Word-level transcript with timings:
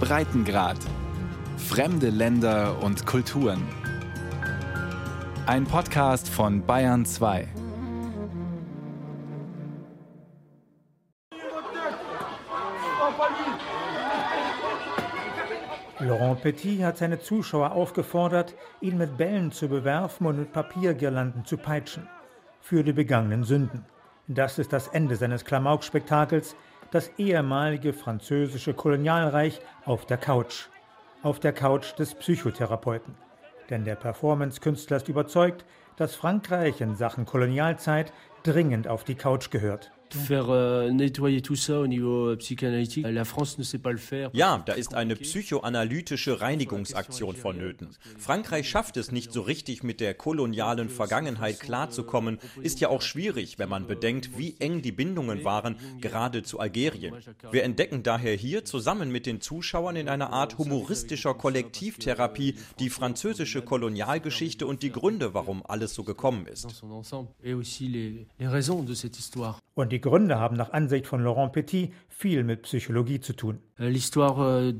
Breitengrad. 0.00 0.78
Fremde 1.56 2.10
Länder 2.10 2.82
und 2.82 3.04
Kulturen. 3.04 3.62
Ein 5.46 5.64
Podcast 5.64 6.28
von 6.28 6.64
Bayern 6.64 7.04
2. 7.04 7.48
Laurent 16.00 16.40
Petit 16.40 16.82
hat 16.82 16.96
seine 16.96 17.18
Zuschauer 17.18 17.72
aufgefordert, 17.72 18.54
ihn 18.80 18.98
mit 18.98 19.16
Bällen 19.16 19.50
zu 19.50 19.68
bewerfen 19.68 20.26
und 20.26 20.38
mit 20.38 20.52
Papiergirlanden 20.52 21.44
zu 21.44 21.56
peitschen. 21.56 22.08
Für 22.60 22.84
die 22.84 22.92
begangenen 22.92 23.42
Sünden. 23.42 23.84
Das 24.28 24.58
ist 24.58 24.72
das 24.72 24.88
Ende 24.88 25.16
seines 25.16 25.44
Klamauk-Spektakels, 25.44 26.54
das 26.90 27.10
ehemalige 27.18 27.92
französische 27.92 28.74
Kolonialreich 28.74 29.60
auf 29.84 30.06
der 30.06 30.16
Couch. 30.16 30.68
Auf 31.22 31.40
der 31.40 31.52
Couch 31.52 31.98
des 31.98 32.14
Psychotherapeuten. 32.14 33.14
Denn 33.70 33.84
der 33.84 33.96
Performance-Künstler 33.96 34.98
ist 34.98 35.08
überzeugt, 35.08 35.64
dass 35.96 36.14
Frankreich 36.14 36.80
in 36.80 36.94
Sachen 36.94 37.26
Kolonialzeit 37.26 38.12
dringend 38.42 38.88
auf 38.88 39.04
die 39.04 39.16
Couch 39.16 39.50
gehört. 39.50 39.90
Faire 40.14 40.50
euh, 40.50 40.90
nettoyer 40.90 41.42
tout 41.42 41.56
ça 41.56 41.80
au 41.80 41.86
niveau 41.86 42.28
euh, 42.28 42.36
psychanalytique. 42.36 43.06
La 43.06 43.24
France 43.24 43.58
ne 43.58 43.64
sait 43.64 43.78
pas 43.78 43.92
le 43.92 43.98
faire. 43.98 44.30
Ja, 44.32 44.62
da 44.64 44.72
ist 44.74 44.94
eine 44.94 45.16
psychoanalytische 45.16 46.40
Reinigungsaktion 46.40 47.34
vonnöten. 47.34 47.88
Frankreich 48.18 48.68
schafft 48.68 48.96
es 48.96 49.12
nicht 49.12 49.32
so 49.32 49.42
richtig 49.42 49.82
mit 49.82 50.00
der 50.00 50.14
kolonialen 50.14 50.88
Vergangenheit 50.88 51.60
klarzukommen. 51.60 52.38
Ist 52.62 52.80
ja 52.80 52.88
auch 52.88 53.02
schwierig, 53.02 53.58
wenn 53.58 53.68
man 53.68 53.86
bedenkt, 53.86 54.36
wie 54.38 54.56
eng 54.58 54.82
die 54.82 54.92
Bindungen 54.92 55.44
waren, 55.44 55.76
gerade 56.00 56.42
zu 56.42 56.58
Algerien. 56.58 57.14
Wir 57.50 57.64
entdecken 57.64 58.02
daher 58.02 58.34
hier 58.34 58.64
zusammen 58.64 59.10
mit 59.10 59.26
den 59.26 59.40
Zuschauern 59.40 59.96
in 59.96 60.08
einer 60.08 60.32
Art 60.32 60.58
humoristischer 60.58 61.34
Kollektivtherapie 61.34 62.56
die 62.78 62.90
französische 62.90 63.62
Kolonialgeschichte 63.62 64.66
und 64.66 64.82
die 64.82 64.92
Gründe, 64.92 65.34
warum 65.34 65.62
alles 65.66 65.94
so 65.94 66.04
gekommen 66.04 66.46
ist. 66.46 66.66
Und 69.78 69.92
die 69.92 70.00
Gründe 70.00 70.40
haben 70.40 70.56
nach 70.56 70.72
Ansicht 70.72 71.06
von 71.06 71.22
Laurent 71.22 71.52
Petit 71.52 71.92
viel 72.18 72.42
mit 72.42 72.62
Psychologie 72.62 73.20
zu 73.20 73.32
tun. 73.32 73.60
Euh, 73.78 73.84
euh. 73.84 74.72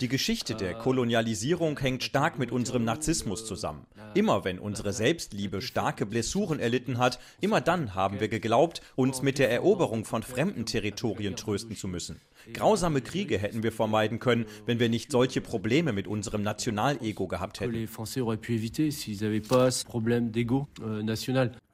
Die 0.00 0.08
Geschichte 0.08 0.54
der 0.56 0.74
Kolonialisierung 0.74 1.78
hängt 1.78 2.02
stark 2.02 2.36
mit 2.36 2.50
unserem 2.50 2.84
Narzissmus 2.84 3.46
zusammen. 3.46 3.86
Immer 4.14 4.44
wenn 4.44 4.58
unsere 4.58 4.92
Selbstliebe 4.92 5.62
starke 5.62 6.06
Blessuren 6.06 6.58
erlitten 6.58 6.98
hat, 6.98 7.20
immer 7.40 7.60
dann 7.60 7.94
haben 7.94 8.18
wir 8.18 8.26
geglaubt, 8.26 8.82
uns 8.96 9.22
mit 9.22 9.38
der 9.38 9.52
Eroberung 9.52 10.04
von 10.04 10.24
fremden 10.24 10.66
Territorien 10.66 11.36
trösten 11.36 11.76
zu 11.76 11.86
müssen. 11.86 12.20
Grausame 12.52 13.02
Kriege 13.02 13.38
hätten 13.38 13.62
wir 13.62 13.70
vermeiden 13.70 14.18
können, 14.18 14.46
wenn 14.66 14.80
wir 14.80 14.88
nicht 14.88 15.12
solche 15.12 15.40
Probleme 15.40 15.92
mit 15.92 16.08
unserem 16.08 16.42
Nationalego 16.42 17.28
gehabt 17.28 17.60
hätten. 17.60 17.70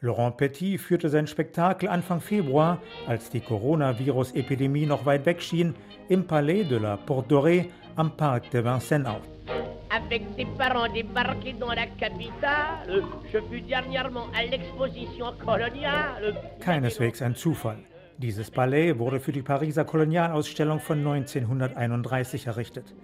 Laurent 0.00 0.36
Petit 0.36 0.77
führte 0.77 1.08
sein 1.08 1.27
Spektakel 1.27 1.89
Anfang 1.89 2.20
Februar, 2.20 2.83
als 3.06 3.30
die 3.30 3.41
Coronavirus-Epidemie 3.41 4.84
noch 4.84 5.06
weit 5.06 5.25
weg 5.25 5.41
schien, 5.41 5.75
im 6.11 6.27
Palais 6.27 6.64
de 6.64 6.78
la 6.78 6.98
Porte 6.98 7.28
Dorée 7.28 7.70
am 7.97 8.14
Parc 8.14 8.50
de 8.50 8.62
Vincennes 8.62 9.06
auf. 9.06 9.22
Avec 9.88 10.22
ses 10.36 10.44
parents 10.58 10.92
débarqués 10.92 11.55
dans 11.58 11.72
la 11.72 11.86
capitale, 11.86 13.05
je 13.33 13.38
fus 13.48 13.62
dernièrement 13.62 14.27
à 14.34 14.44
l'exposition 14.44 15.33
coloniale. 15.42 16.36
Keineswegs 16.60 17.22
ein 17.22 17.34
Zufall. 17.34 17.78
Dieses 18.19 18.50
Palais 18.50 18.98
wurde 18.98 19.19
für 19.19 19.33
die 19.33 19.42
Pariser 19.42 19.86
Kolonialausstellung 19.86 20.81
von 20.81 20.98
1931 20.98 22.47
errichtet. 22.47 22.94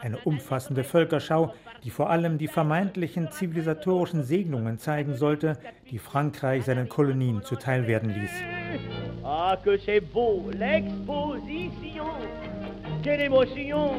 Eine 0.00 0.18
umfassende 0.18 0.82
Völkerschau, 0.82 1.52
die 1.84 1.90
vor 1.90 2.10
allem 2.10 2.38
die 2.38 2.48
vermeintlichen 2.48 3.30
zivilisatorischen 3.30 4.22
Segnungen 4.22 4.78
zeigen 4.78 5.14
sollte, 5.14 5.58
die 5.90 5.98
Frankreich 5.98 6.64
seinen 6.64 6.88
Kolonien 6.88 7.42
zuteilwerden 7.42 8.10
ließ. 8.10 8.30
Ah, 9.22 9.56
que 9.62 9.78
c'est 9.78 10.00
beau, 10.00 10.50
l'exposition! 10.52 12.06
Quelle 13.02 13.24
émotion! 13.24 13.90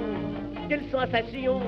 Quelle 0.68 0.90
sensation! 0.90 1.62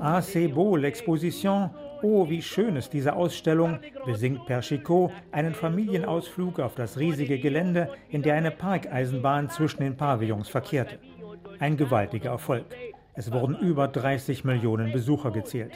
Ah, 0.00 0.20
c'est 0.20 0.48
beau, 0.48 0.76
l'exposition! 0.76 1.70
Oh, 2.02 2.28
wie 2.28 2.42
schön 2.42 2.76
ist 2.76 2.92
diese 2.92 3.16
Ausstellung, 3.16 3.80
besingt 4.04 4.46
Perchicot 4.46 5.10
einen 5.32 5.52
Familienausflug 5.52 6.60
auf 6.60 6.76
das 6.76 6.98
riesige 6.98 7.38
Gelände, 7.40 7.90
in 8.08 8.22
der 8.22 8.34
eine 8.34 8.52
Parkeisenbahn 8.52 9.50
zwischen 9.50 9.82
den 9.82 9.96
Pavillons 9.96 10.48
verkehrte. 10.48 10.98
Ein 11.58 11.76
gewaltiger 11.76 12.30
Erfolg. 12.30 12.66
Es 13.18 13.32
wurden 13.32 13.58
über 13.58 13.88
30 13.88 14.44
Millionen 14.44 14.92
Besucher 14.92 15.32
gezählt. 15.32 15.72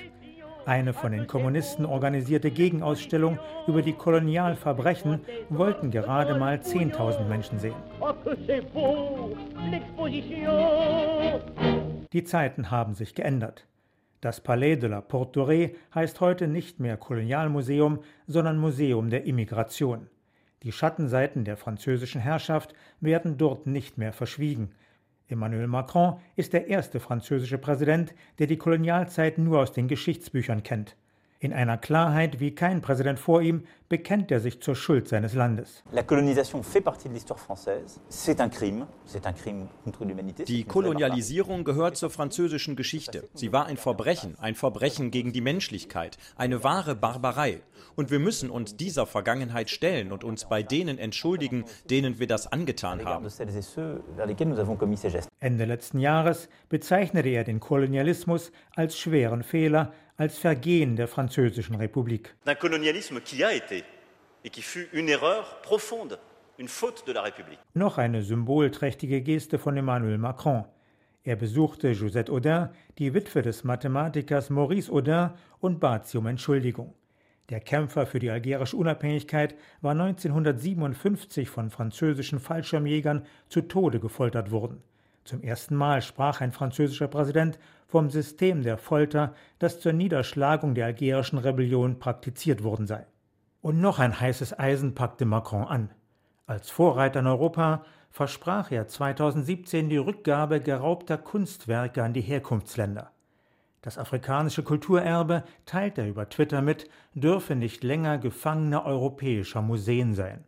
Eine 0.65 0.93
von 0.93 1.11
den 1.11 1.27
Kommunisten 1.27 1.85
organisierte 1.85 2.53
Gegenausstellung 2.53 3.41
über 3.67 3.83
die 3.83 3.95
Kolonialverbrechen 3.95 5.23
wollten 5.49 5.91
gerade 5.91 6.37
mal 6.37 6.59
10.000 6.59 7.25
Menschen 7.25 7.59
sehen. 7.59 7.75
Die 12.13 12.23
Zeiten 12.23 12.71
haben 12.71 12.95
sich 12.95 13.13
geändert. 13.13 13.67
Das 14.21 14.41
Palais 14.41 14.77
de 14.77 14.89
la 14.89 15.01
Porte 15.01 15.41
Dorée 15.41 15.75
heißt 15.93 16.21
heute 16.21 16.47
nicht 16.47 16.79
mehr 16.79 16.97
Kolonialmuseum, 16.97 18.05
sondern 18.29 18.57
Museum 18.57 19.11
der 19.11 19.25
Immigration. 19.25 20.07
Die 20.63 20.71
Schattenseiten 20.71 21.45
der 21.45 21.57
französischen 21.57 22.21
Herrschaft 22.21 22.73
werden 23.01 23.37
dort 23.37 23.67
nicht 23.67 23.99
mehr 23.99 24.13
verschwiegen. 24.13 24.71
Emmanuel 25.33 25.67
Macron 25.67 26.21
ist 26.37 26.53
der 26.53 26.69
erste 26.69 27.01
französische 27.01 27.59
Präsident, 27.59 28.15
der 28.39 28.47
die 28.47 28.59
Kolonialzeit 28.59 29.39
nur 29.39 29.61
aus 29.61 29.73
den 29.73 29.89
Geschichtsbüchern 29.89 30.63
kennt. 30.63 30.97
In 31.43 31.53
einer 31.53 31.77
Klarheit 31.77 32.39
wie 32.39 32.55
kein 32.55 32.83
Präsident 32.83 33.19
vor 33.19 33.43
ihm 33.43 33.65
bekennt 33.89 34.31
er 34.31 34.39
sich 34.39 34.63
zur 34.63 34.77
Schuld 34.77 35.09
seines 35.09 35.35
Landes. 35.35 35.83
Die 40.47 40.65
Kolonialisierung 40.65 41.65
gehört 41.65 41.97
zur 41.97 42.11
französischen 42.11 42.77
Geschichte. 42.77 43.29
Sie 43.35 43.53
war 43.53 43.67
ein 43.67 43.77
Verbrechen, 43.77 44.37
ein 44.39 44.55
Verbrechen 44.55 45.11
gegen 45.11 45.33
die 45.33 45.41
Menschlichkeit, 45.41 46.17
eine 46.37 46.63
wahre 46.63 46.95
Barbarei. 46.95 47.61
Und 47.97 48.13
wir 48.13 48.21
müssen 48.21 48.49
uns 48.49 48.77
dieser 48.77 49.07
Vergangenheit 49.07 49.69
stellen 49.69 50.13
und 50.13 50.23
uns 50.23 50.45
bei 50.49 50.63
denen 50.63 50.97
entschuldigen, 50.99 51.65
denen 51.91 52.21
wir 52.21 52.29
das 52.29 52.53
angetan 52.53 53.05
haben. 53.05 53.27
Ende 55.41 55.65
letzten 55.65 55.99
Jahres 55.99 56.49
bezeichnete 56.69 57.29
er 57.31 57.43
den 57.43 57.59
Kolonialismus 57.59 58.53
als 58.77 58.97
schweren 58.97 59.43
Fehler, 59.43 59.93
als 60.17 60.39
Vergehen 60.39 60.97
der 60.97 61.09
Französischen 61.09 61.77
Republik. 61.77 62.35
D'un 62.45 62.57
colonialisme 62.57 63.21
qui 63.21 63.45
a 63.45 63.53
été 63.53 63.85
et 64.45 64.51
qui 64.51 64.63
fut 64.63 64.89
une 64.93 65.09
erreur 65.09 65.61
profonde, 65.63 66.19
une 66.59 66.69
faute 66.69 67.07
de 67.07 67.13
la 67.13 67.23
République. 67.23 67.59
Noch 67.75 67.99
eine 67.99 68.23
symbolträchtige 68.23 69.23
Geste 69.23 69.59
von 69.59 69.77
Emmanuel 69.77 70.19
Macron. 70.19 70.65
Er 71.25 71.37
besuchte 71.37 71.93
Josette 71.93 72.33
Audin, 72.33 72.69
die 72.99 73.15
Witwe 73.15 73.43
des 73.43 73.63
Mathematikers 73.63 74.51
Maurice 74.51 74.91
Audin, 74.91 75.31
und 75.61 75.79
bat 75.79 76.09
sie 76.09 76.19
um 76.19 76.27
Entschuldigung. 76.27 76.95
Der 77.49 77.61
Kämpfer 77.61 78.07
für 78.07 78.19
die 78.19 78.31
algerische 78.31 78.77
Unabhängigkeit 78.77 79.55
war 79.81 79.93
1957 79.93 81.49
von 81.49 81.71
französischen 81.71 82.41
Fallschirmjägern 82.41 83.27
zu 83.49 83.63
Tode 83.63 84.01
gefoltert 84.01 84.51
worden. 84.51 84.83
Zum 85.25 85.43
ersten 85.43 85.77
Mal 85.77 86.03
sprach 86.03 86.41
ein 86.41 86.53
französischer 86.53 87.09
Präsident 87.09 87.59
vom 87.87 88.11
System 88.11 88.63
der 88.63 88.79
Folter, 88.79 89.35
das 89.59 89.81
zur 89.81 89.93
Niederschlagung 89.93 90.75
der 90.75 90.87
algerischen 90.87 91.39
Rebellion 91.39 91.99
praktiziert 91.99 92.63
worden 92.63 92.87
sei. 92.87 93.07
Und 93.61 93.81
noch 93.81 93.99
ein 93.99 94.19
heißes 94.19 94.59
Eisen 94.59 94.95
packte 94.95 95.25
Macron 95.25 95.65
an. 95.65 95.91
Als 96.47 96.71
Vorreiter 96.71 97.21
in 97.21 97.27
Europa 97.27 97.85
versprach 98.11 98.73
er 98.73 98.89
2017 98.89 99.89
die 99.89 99.97
Rückgabe 99.97 100.61
geraubter 100.61 101.17
Kunstwerke 101.17 102.03
an 102.03 102.13
die 102.13 102.21
Herkunftsländer. 102.21 103.11
Das 103.81 103.99
afrikanische 103.99 104.63
Kulturerbe, 104.63 105.45
teilt 105.67 105.99
er 105.99 106.09
über 106.09 106.29
Twitter 106.29 106.63
mit, 106.63 106.89
dürfe 107.15 107.57
nicht 107.57 107.83
länger 107.83 108.19
Gefangener 108.19 108.85
europäischer 108.85 109.63
Museen 109.63 110.15
sein. 110.15 110.45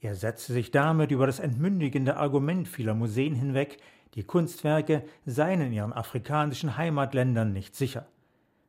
Er 0.00 0.14
setzte 0.14 0.52
sich 0.52 0.70
damit 0.70 1.10
über 1.10 1.26
das 1.26 1.38
entmündigende 1.38 2.16
Argument 2.16 2.68
vieler 2.68 2.94
Museen 2.94 3.34
hinweg, 3.34 3.78
die 4.14 4.24
Kunstwerke 4.24 5.04
seien 5.26 5.60
in 5.60 5.72
ihren 5.72 5.92
afrikanischen 5.92 6.76
Heimatländern 6.76 7.52
nicht 7.52 7.74
sicher. 7.74 8.06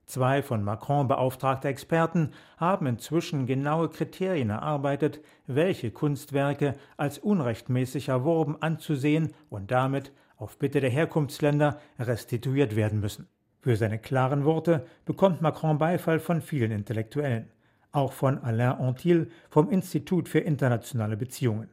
Zwei 0.06 0.44
von 0.44 0.64
Macron 0.64 1.08
beauftragte 1.08 1.68
Experten 1.68 2.32
haben 2.58 2.86
inzwischen 2.86 3.48
genaue 3.48 3.90
Kriterien 3.90 4.52
erarbeitet, 4.52 5.20
welche 5.48 5.90
Kunstwerke 5.90 6.76
als 6.96 7.18
unrechtmäßig 7.18 8.10
erworben 8.10 8.62
anzusehen 8.62 9.34
und 9.50 9.72
damit 9.72 10.12
auf 10.38 10.60
Bitte 10.60 10.80
der 10.80 10.92
Herkunftsländer 10.92 11.80
restituiert 11.98 12.76
werden 12.76 13.00
müssen. 13.00 13.28
Für 13.62 13.76
seine 13.78 13.98
klaren 13.98 14.46
Worte 14.46 14.86
bekommt 15.06 15.42
Macron 15.42 15.80
Beifall 15.80 16.20
von 16.20 16.42
vielen 16.42 16.72
Intellektuellen. 16.72 17.50
Auch 17.96 18.14
von 18.14 18.38
Alain 18.40 18.74
Antil 18.74 19.30
vom 19.50 19.70
Institut 19.70 20.30
für 20.30 20.40
internationale 20.40 21.18
Beziehungen. 21.18 21.70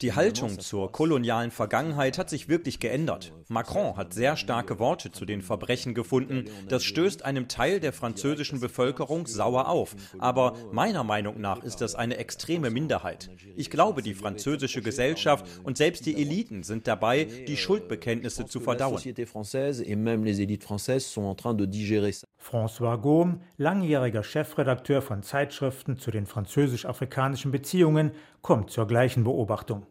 Die 0.00 0.12
Haltung 0.12 0.58
zur 0.58 0.92
kolonialen 0.92 1.50
Vergangenheit 1.50 2.18
hat 2.18 2.30
sich 2.30 2.48
wirklich 2.48 2.80
geändert. 2.80 3.32
Macron 3.48 3.96
hat 3.96 4.14
sehr 4.14 4.36
starke 4.36 4.78
Worte 4.78 5.10
zu 5.10 5.24
den 5.24 5.42
Verbrechen 5.42 5.94
gefunden. 5.94 6.44
Das 6.68 6.84
stößt 6.84 7.24
einem 7.24 7.48
Teil 7.48 7.80
der 7.80 7.92
französischen 7.92 8.60
Bevölkerung 8.60 9.26
sauer 9.26 9.68
auf. 9.68 9.96
Aber 10.18 10.54
meiner 10.72 11.04
Meinung 11.04 11.40
nach 11.40 11.62
ist 11.62 11.80
das 11.80 11.94
eine 11.94 12.16
extreme 12.16 12.70
Minderheit. 12.70 13.30
Ich 13.56 13.70
glaube, 13.70 14.02
die 14.02 14.14
französische 14.14 14.82
Gesellschaft 14.82 15.46
und 15.62 15.76
selbst 15.76 16.06
die 16.06 16.20
Eliten 16.20 16.62
sind 16.62 16.86
dabei, 16.86 17.24
die 17.24 17.56
Schuldbekenntnisse 17.56 18.46
zu 18.46 18.60
verdauen. 18.60 19.00
François 22.38 22.96
Gaume, 23.10 23.40
langjähriger 23.56 24.22
Chefredakteur 24.22 25.02
von 25.02 25.24
Zeitschriften 25.24 25.98
zu 25.98 26.12
den 26.12 26.26
französisch-afrikanischen 26.26 27.50
Beziehungen, 27.50 28.12
kommt 28.40 28.70
zur 28.70 28.86
gleichen 28.86 29.24
Beobachtung. 29.24 29.84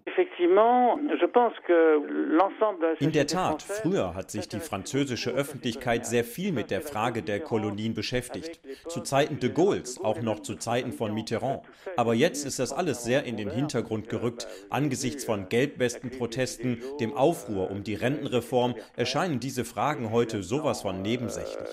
In 2.99 3.11
der 3.11 3.27
Tat, 3.27 3.61
früher 3.61 4.15
hat 4.15 4.31
sich 4.31 4.47
die 4.47 4.59
französische 4.59 5.29
Öffentlichkeit 5.29 6.07
sehr 6.07 6.23
viel 6.23 6.51
mit 6.51 6.71
der 6.71 6.81
Frage 6.81 7.21
der 7.21 7.39
Kolonien 7.39 7.93
beschäftigt. 7.93 8.59
Zu 8.87 9.01
Zeiten 9.01 9.39
de 9.39 9.51
Gaulles, 9.51 10.03
auch 10.03 10.21
noch 10.21 10.39
zu 10.39 10.55
Zeiten 10.55 10.91
von 10.91 11.13
Mitterrand. 11.13 11.61
Aber 11.97 12.15
jetzt 12.15 12.45
ist 12.45 12.57
das 12.57 12.73
alles 12.73 13.03
sehr 13.03 13.25
in 13.25 13.37
den 13.37 13.51
Hintergrund 13.51 14.09
gerückt. 14.09 14.47
Angesichts 14.71 15.23
von 15.23 15.49
Gelbwestenprotesten, 15.49 16.81
dem 16.99 17.13
Aufruhr 17.13 17.69
um 17.69 17.83
die 17.83 17.95
Rentenreform, 17.95 18.73
erscheinen 18.95 19.39
diese 19.39 19.65
Fragen 19.65 20.11
heute 20.11 20.41
sowas 20.41 20.81
von 20.81 21.03
nebensächlich. 21.03 21.69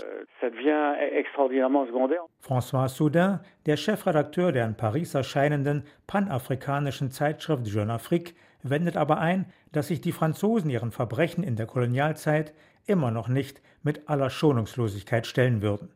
François 2.43 2.89
Soudin, 2.89 3.41
der 3.65 3.77
Chefredakteur 3.77 4.53
der 4.53 4.67
in 4.67 4.77
Paris 4.77 5.15
erscheinenden 5.15 5.85
panafrikanischen 6.07 7.11
Zeitschrift 7.11 7.67
Jeune 7.67 7.95
Afrique, 7.95 8.35
wendet 8.63 8.97
aber 8.97 9.19
ein, 9.19 9.47
dass 9.73 9.89
sich 9.89 10.01
die 10.01 10.13
Franzosen 10.13 10.71
ihren 10.71 10.93
Verbrechen 10.93 11.45
in 11.45 11.57
der 11.57 11.67
Kolonialzeit 11.67 12.55
immer 12.87 13.11
noch 13.11 13.29
nicht 13.29 13.61
mit 13.83 14.09
aller 14.09 14.31
Schonungslosigkeit 14.31 15.27
stellen 15.27 15.63
würden. 15.63 15.89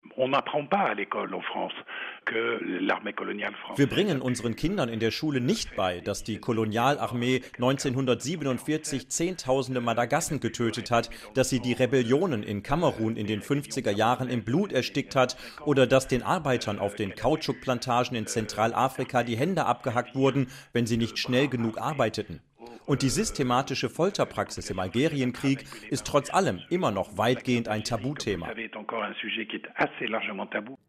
Wir 3.77 3.89
bringen 3.89 4.21
unseren 4.21 4.55
Kindern 4.57 4.89
in 4.89 5.01
der 5.01 5.11
Schule 5.11 5.41
nicht 5.41 5.75
bei, 5.77 6.01
dass 6.01 6.23
die 6.23 6.39
Kolonialarmee 6.39 7.43
1947 7.55 9.09
Zehntausende 9.09 9.81
Madagassen 9.81 10.41
getötet 10.41 10.91
hat, 10.91 11.11
dass 11.35 11.49
sie 11.49 11.61
die 11.61 11.73
Rebellionen 11.73 12.43
in 12.43 12.63
Kamerun 12.63 13.17
in 13.17 13.27
den 13.27 13.41
50er 13.41 13.93
Jahren 13.93 14.29
im 14.29 14.45
Blut 14.45 14.73
erstickt 14.73 15.17
hat 15.17 15.37
oder 15.65 15.87
dass 15.87 16.06
den 16.06 16.23
Arbeitern 16.23 16.79
auf 16.79 16.95
den 16.95 17.15
Kautschukplantagen 17.15 18.17
in 18.17 18.27
Zentralafrika 18.27 19.23
die 19.23 19.37
Hände 19.37 19.65
abgehackt 19.65 20.15
wurden, 20.15 20.49
wenn 20.73 20.87
sie 20.87 20.99
nicht 20.99 21.19
schnell 21.19 21.49
genug 21.49 21.79
arbeiteten. 21.79 22.43
Und 22.91 23.03
die 23.03 23.09
systematische 23.09 23.89
Folterpraxis 23.89 24.69
im 24.69 24.81
Algerienkrieg 24.81 25.65
ist 25.91 26.09
trotz 26.09 26.35
allem 26.35 26.59
immer 26.71 26.91
noch 26.91 27.17
weitgehend 27.17 27.69
ein 27.69 27.85
Tabuthema. 27.85 28.49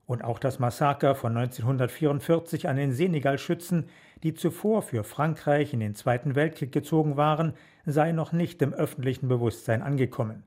Und 0.07 0.24
auch 0.24 0.39
das 0.39 0.57
Massaker 0.57 1.13
von 1.13 1.38
1944 1.38 2.68
an 2.68 2.77
den 2.77 2.92
Senegalschützen, 2.92 3.88
die 4.24 4.33
zuvor 4.33 4.81
für 4.81 5.03
Frankreich 5.03 5.74
in 5.74 5.80
den 5.80 5.94
Zweiten 5.94 6.33
Weltkrieg 6.33 6.71
gezogen 6.71 7.18
waren, 7.18 7.53
sei 7.86 8.13
noch 8.13 8.31
nicht 8.31 8.63
im 8.63 8.74
öffentlichen 8.74 9.27
Bewusstsein 9.27 9.83
angekommen. 9.83 10.42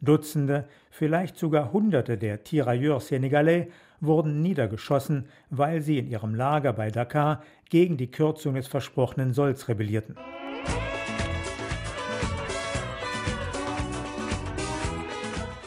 Dutzende, 0.00 0.66
vielleicht 0.88 1.36
sogar 1.36 1.74
Hunderte 1.74 2.16
der 2.16 2.44
Tirailleurs 2.44 3.08
Senegalais 3.08 3.66
wurden 4.00 4.40
niedergeschossen, 4.40 5.28
weil 5.50 5.82
sie 5.82 5.98
in 5.98 6.06
ihrem 6.06 6.34
Lager 6.34 6.72
bei 6.72 6.90
Dakar 6.90 7.42
gegen 7.68 7.98
die 7.98 8.10
Kürzung 8.10 8.54
des 8.54 8.68
versprochenen 8.68 9.34
Solls 9.34 9.68
rebellierten. 9.68 10.16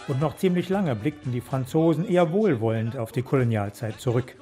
Und 0.08 0.22
noch 0.22 0.38
ziemlich 0.38 0.70
lange 0.70 0.96
blickten 0.96 1.34
die 1.34 1.42
Franzosen 1.42 2.08
eher 2.08 2.32
wohlwollend 2.32 2.96
auf 2.98 3.12
die 3.12 3.24
Kolonialzeit 3.24 4.00
zurück. 4.00 4.36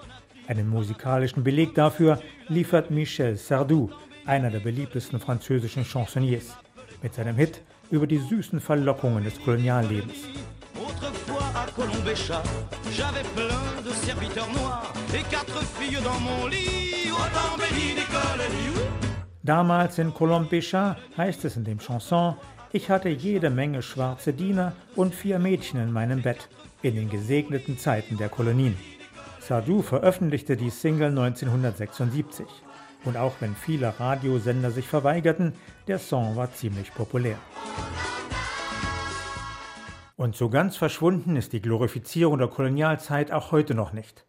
Einen 0.48 0.70
musikalischen 0.70 1.44
Beleg 1.44 1.74
dafür 1.74 2.20
liefert 2.48 2.92
Michel 2.92 3.36
Sardou, 3.36 3.90
einer 4.28 4.52
der 4.52 4.60
beliebtesten 4.60 5.20
französischen 5.20 5.84
Chansonniers, 5.84 6.56
mit 7.02 7.16
seinem 7.16 7.36
Hit 7.36 7.62
über 7.90 8.06
die 8.06 8.20
süßen 8.20 8.60
Verlockungen 8.60 9.24
des 9.24 9.42
Koloniallebens. 9.42 10.14
Damals 19.42 19.98
in 19.98 20.14
Colombe 20.14 20.62
heißt 21.18 21.46
es 21.46 21.58
in 21.58 21.64
dem 21.64 21.80
Chanson, 21.80 22.36
ich 22.76 22.90
hatte 22.90 23.08
jede 23.08 23.50
Menge 23.50 23.82
schwarze 23.82 24.34
Diener 24.34 24.74
und 24.98 25.16
vier 25.16 25.40
Mädchen 25.40 25.80
in 25.80 25.94
meinem 25.94 26.22
Bett, 26.22 26.50
in 26.82 26.96
den 26.96 27.10
gesegneten 27.10 27.78
Zeiten 27.78 28.18
der 28.18 28.28
Kolonien. 28.28 28.76
Sardou 29.40 29.82
veröffentlichte 29.82 30.58
die 30.58 30.70
Single 30.70 31.08
1976. 31.08 32.46
Und 33.06 33.16
auch 33.16 33.36
wenn 33.40 33.56
viele 33.56 33.98
Radiosender 33.98 34.72
sich 34.72 34.88
verweigerten, 34.88 35.54
der 35.88 36.00
Song 36.00 36.36
war 36.36 36.52
ziemlich 36.52 36.94
populär. 36.94 37.38
Und 40.18 40.36
so 40.36 40.50
ganz 40.50 40.76
verschwunden 40.76 41.38
ist 41.38 41.54
die 41.54 41.62
Glorifizierung 41.62 42.40
der 42.40 42.50
Kolonialzeit 42.50 43.32
auch 43.32 43.54
heute 43.54 43.74
noch 43.74 43.94
nicht. 43.94 44.26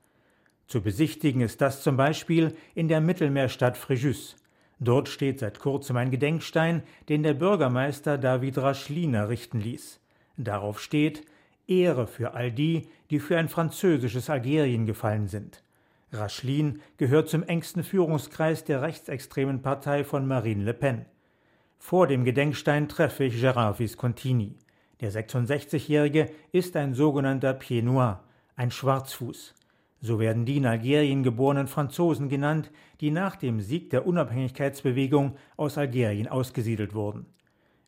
Zu 0.68 0.82
besichtigen 0.82 1.40
ist 1.40 1.60
das 1.60 1.82
zum 1.82 1.96
Beispiel 1.96 2.56
in 2.76 2.86
der 2.86 3.00
Mittelmeerstadt 3.00 3.76
Fréjus, 3.76 4.36
Dort 4.78 5.08
steht 5.08 5.40
seit 5.40 5.58
kurzem 5.58 5.96
ein 5.96 6.10
Gedenkstein, 6.10 6.82
den 7.08 7.22
der 7.22 7.34
Bürgermeister 7.34 8.18
David 8.18 8.58
Raschlin 8.58 9.14
errichten 9.14 9.60
ließ. 9.60 10.00
Darauf 10.36 10.80
steht 10.80 11.24
Ehre 11.66 12.06
für 12.06 12.34
all 12.34 12.52
die, 12.52 12.88
die 13.10 13.18
für 13.18 13.38
ein 13.38 13.48
französisches 13.48 14.28
Algerien 14.28 14.86
gefallen 14.86 15.28
sind. 15.28 15.62
Raschlin 16.12 16.80
gehört 16.98 17.28
zum 17.28 17.42
engsten 17.42 17.82
Führungskreis 17.82 18.64
der 18.64 18.82
rechtsextremen 18.82 19.62
Partei 19.62 20.04
von 20.04 20.26
Marine 20.26 20.64
Le 20.64 20.74
Pen. 20.74 21.06
Vor 21.78 22.06
dem 22.06 22.24
Gedenkstein 22.24 22.88
treffe 22.88 23.24
ich 23.24 23.42
Gérard 23.42 23.78
Viscontini. 23.78 24.56
Der 25.00 25.12
66-Jährige 25.12 26.30
ist 26.52 26.76
ein 26.76 26.94
sogenannter 26.94 27.54
Pied 27.54 27.84
Noir, 27.84 28.22
ein 28.56 28.70
Schwarzfuß. 28.70 29.54
So 30.00 30.18
werden 30.18 30.44
die 30.44 30.58
in 30.58 30.66
Algerien 30.66 31.22
geborenen 31.22 31.68
Franzosen 31.68 32.28
genannt, 32.28 32.70
die 33.00 33.10
nach 33.10 33.36
dem 33.36 33.60
Sieg 33.60 33.90
der 33.90 34.06
Unabhängigkeitsbewegung 34.06 35.36
aus 35.56 35.78
Algerien 35.78 36.28
ausgesiedelt 36.28 36.94
wurden. 36.94 37.26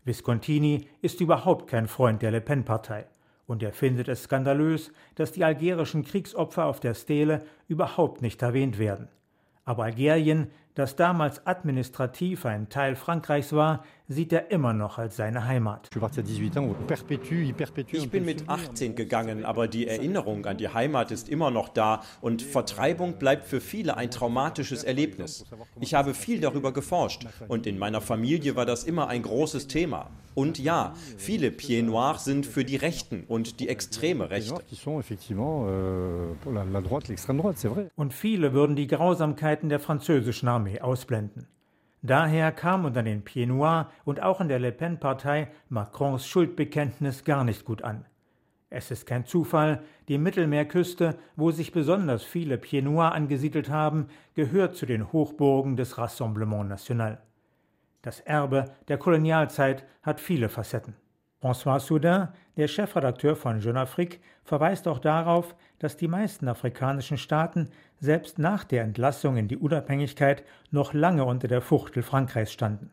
Viscontini 0.04 0.86
ist 1.02 1.20
überhaupt 1.20 1.68
kein 1.68 1.86
Freund 1.86 2.22
der 2.22 2.30
Le 2.30 2.40
Pen-Partei 2.40 3.06
und 3.46 3.62
er 3.62 3.72
findet 3.72 4.08
es 4.08 4.24
skandalös, 4.24 4.92
dass 5.14 5.32
die 5.32 5.42
algerischen 5.42 6.04
Kriegsopfer 6.04 6.66
auf 6.66 6.80
der 6.80 6.94
Stele 6.94 7.44
überhaupt 7.66 8.22
nicht 8.22 8.40
erwähnt 8.42 8.78
werden. 8.78 9.08
Aber 9.64 9.84
Algerien, 9.84 10.50
das 10.78 10.94
damals 10.94 11.44
administrativ 11.44 12.46
ein 12.46 12.68
Teil 12.68 12.94
Frankreichs 12.94 13.52
war, 13.52 13.82
sieht 14.06 14.32
er 14.32 14.52
immer 14.52 14.72
noch 14.72 14.96
als 14.96 15.16
seine 15.16 15.44
Heimat. 15.44 15.90
Ich 17.90 18.10
bin 18.10 18.24
mit 18.24 18.48
18 18.48 18.94
gegangen, 18.94 19.44
aber 19.44 19.66
die 19.66 19.88
Erinnerung 19.88 20.46
an 20.46 20.56
die 20.56 20.68
Heimat 20.68 21.10
ist 21.10 21.28
immer 21.28 21.50
noch 21.50 21.68
da 21.68 22.02
und 22.20 22.42
Vertreibung 22.42 23.14
bleibt 23.14 23.46
für 23.46 23.60
viele 23.60 23.96
ein 23.96 24.10
traumatisches 24.10 24.84
Erlebnis. 24.84 25.44
Ich 25.80 25.94
habe 25.94 26.14
viel 26.14 26.40
darüber 26.40 26.72
geforscht 26.72 27.26
und 27.48 27.66
in 27.66 27.76
meiner 27.76 28.00
Familie 28.00 28.54
war 28.54 28.64
das 28.64 28.84
immer 28.84 29.08
ein 29.08 29.22
großes 29.22 29.66
Thema. 29.66 30.08
Und 30.34 30.60
ja, 30.60 30.94
viele 31.16 31.50
Pieds 31.50 31.84
Noirs 31.84 32.24
sind 32.24 32.46
für 32.46 32.64
die 32.64 32.76
Rechten 32.76 33.24
und 33.26 33.58
die 33.58 33.68
extreme 33.68 34.30
Rechte. 34.30 34.54
Euh, 34.54 36.34
und 37.96 38.14
viele 38.14 38.52
würden 38.52 38.76
die 38.76 38.86
Grausamkeiten 38.86 39.68
der 39.68 39.80
französischen 39.80 40.46
Armee 40.48 40.67
ausblenden. 40.80 41.46
Daher 42.02 42.52
kam 42.52 42.84
unter 42.84 43.02
den 43.02 43.24
Pieds 43.24 43.48
Noirs 43.48 43.86
und 44.04 44.22
auch 44.22 44.40
in 44.40 44.48
der 44.48 44.60
Le 44.60 44.70
Pen-Partei 44.70 45.48
Macrons 45.68 46.26
Schuldbekenntnis 46.26 47.24
gar 47.24 47.44
nicht 47.44 47.64
gut 47.64 47.82
an. 47.82 48.04
Es 48.70 48.90
ist 48.90 49.06
kein 49.06 49.24
Zufall, 49.24 49.82
die 50.08 50.18
Mittelmeerküste, 50.18 51.18
wo 51.36 51.50
sich 51.50 51.72
besonders 51.72 52.22
viele 52.22 52.58
Pieds 52.58 52.84
Noirs 52.84 53.14
angesiedelt 53.14 53.70
haben, 53.70 54.08
gehört 54.34 54.76
zu 54.76 54.86
den 54.86 55.12
Hochburgen 55.12 55.76
des 55.76 55.98
Rassemblement 55.98 56.68
National. 56.68 57.18
Das 58.02 58.20
Erbe 58.20 58.66
der 58.86 58.98
Kolonialzeit 58.98 59.84
hat 60.02 60.20
viele 60.20 60.48
Facetten. 60.48 60.94
François 61.40 61.78
Soudin, 61.78 62.28
der 62.56 62.66
Chefredakteur 62.66 63.36
von 63.36 63.60
Jeune 63.60 63.80
Afrique, 63.80 64.20
verweist 64.44 64.88
auch 64.88 64.98
darauf, 64.98 65.54
dass 65.78 65.96
die 65.96 66.08
meisten 66.08 66.48
afrikanischen 66.48 67.16
Staaten 67.16 67.70
selbst 68.00 68.38
nach 68.40 68.64
der 68.64 68.82
Entlassung 68.82 69.36
in 69.36 69.46
die 69.46 69.56
Unabhängigkeit 69.56 70.44
noch 70.72 70.94
lange 70.94 71.24
unter 71.24 71.46
der 71.46 71.60
Fuchtel 71.60 72.02
Frankreichs 72.02 72.52
standen. 72.52 72.90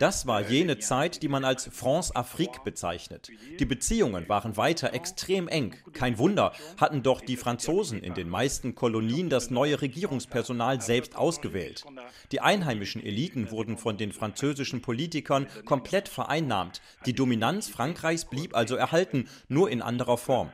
Das 0.00 0.26
war 0.26 0.40
jene 0.40 0.78
Zeit, 0.78 1.22
die 1.22 1.28
man 1.28 1.44
als 1.44 1.66
France-Afrique 1.66 2.64
bezeichnet. 2.64 3.30
Die 3.58 3.66
Beziehungen 3.66 4.30
waren 4.30 4.56
weiter 4.56 4.94
extrem 4.94 5.46
eng. 5.46 5.74
Kein 5.92 6.16
Wunder, 6.16 6.52
hatten 6.80 7.02
doch 7.02 7.20
die 7.20 7.36
Franzosen 7.36 8.02
in 8.02 8.14
den 8.14 8.30
meisten 8.30 8.74
Kolonien 8.74 9.28
das 9.28 9.50
neue 9.50 9.82
Regierungspersonal 9.82 10.80
selbst 10.80 11.16
ausgewählt. 11.16 11.84
Die 12.32 12.40
einheimischen 12.40 13.04
Eliten 13.04 13.50
wurden 13.50 13.76
von 13.76 13.98
den 13.98 14.12
französischen 14.12 14.80
Politikern 14.80 15.46
komplett 15.66 16.08
vereinnahmt. 16.08 16.80
Die 17.04 17.12
Dominanz 17.12 17.68
Frankreichs 17.68 18.24
blieb 18.24 18.56
also 18.56 18.76
erhalten, 18.76 19.28
nur 19.48 19.68
in 19.68 19.82
anderer 19.82 20.16
Form. 20.16 20.48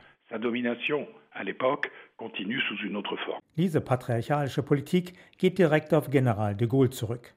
Diese 3.55 3.79
patriarchalische 3.79 4.63
Politik 4.63 5.13
geht 5.37 5.57
direkt 5.57 5.93
auf 5.93 6.09
General 6.09 6.53
de 6.53 6.67
Gaulle 6.67 6.89
zurück. 6.89 7.33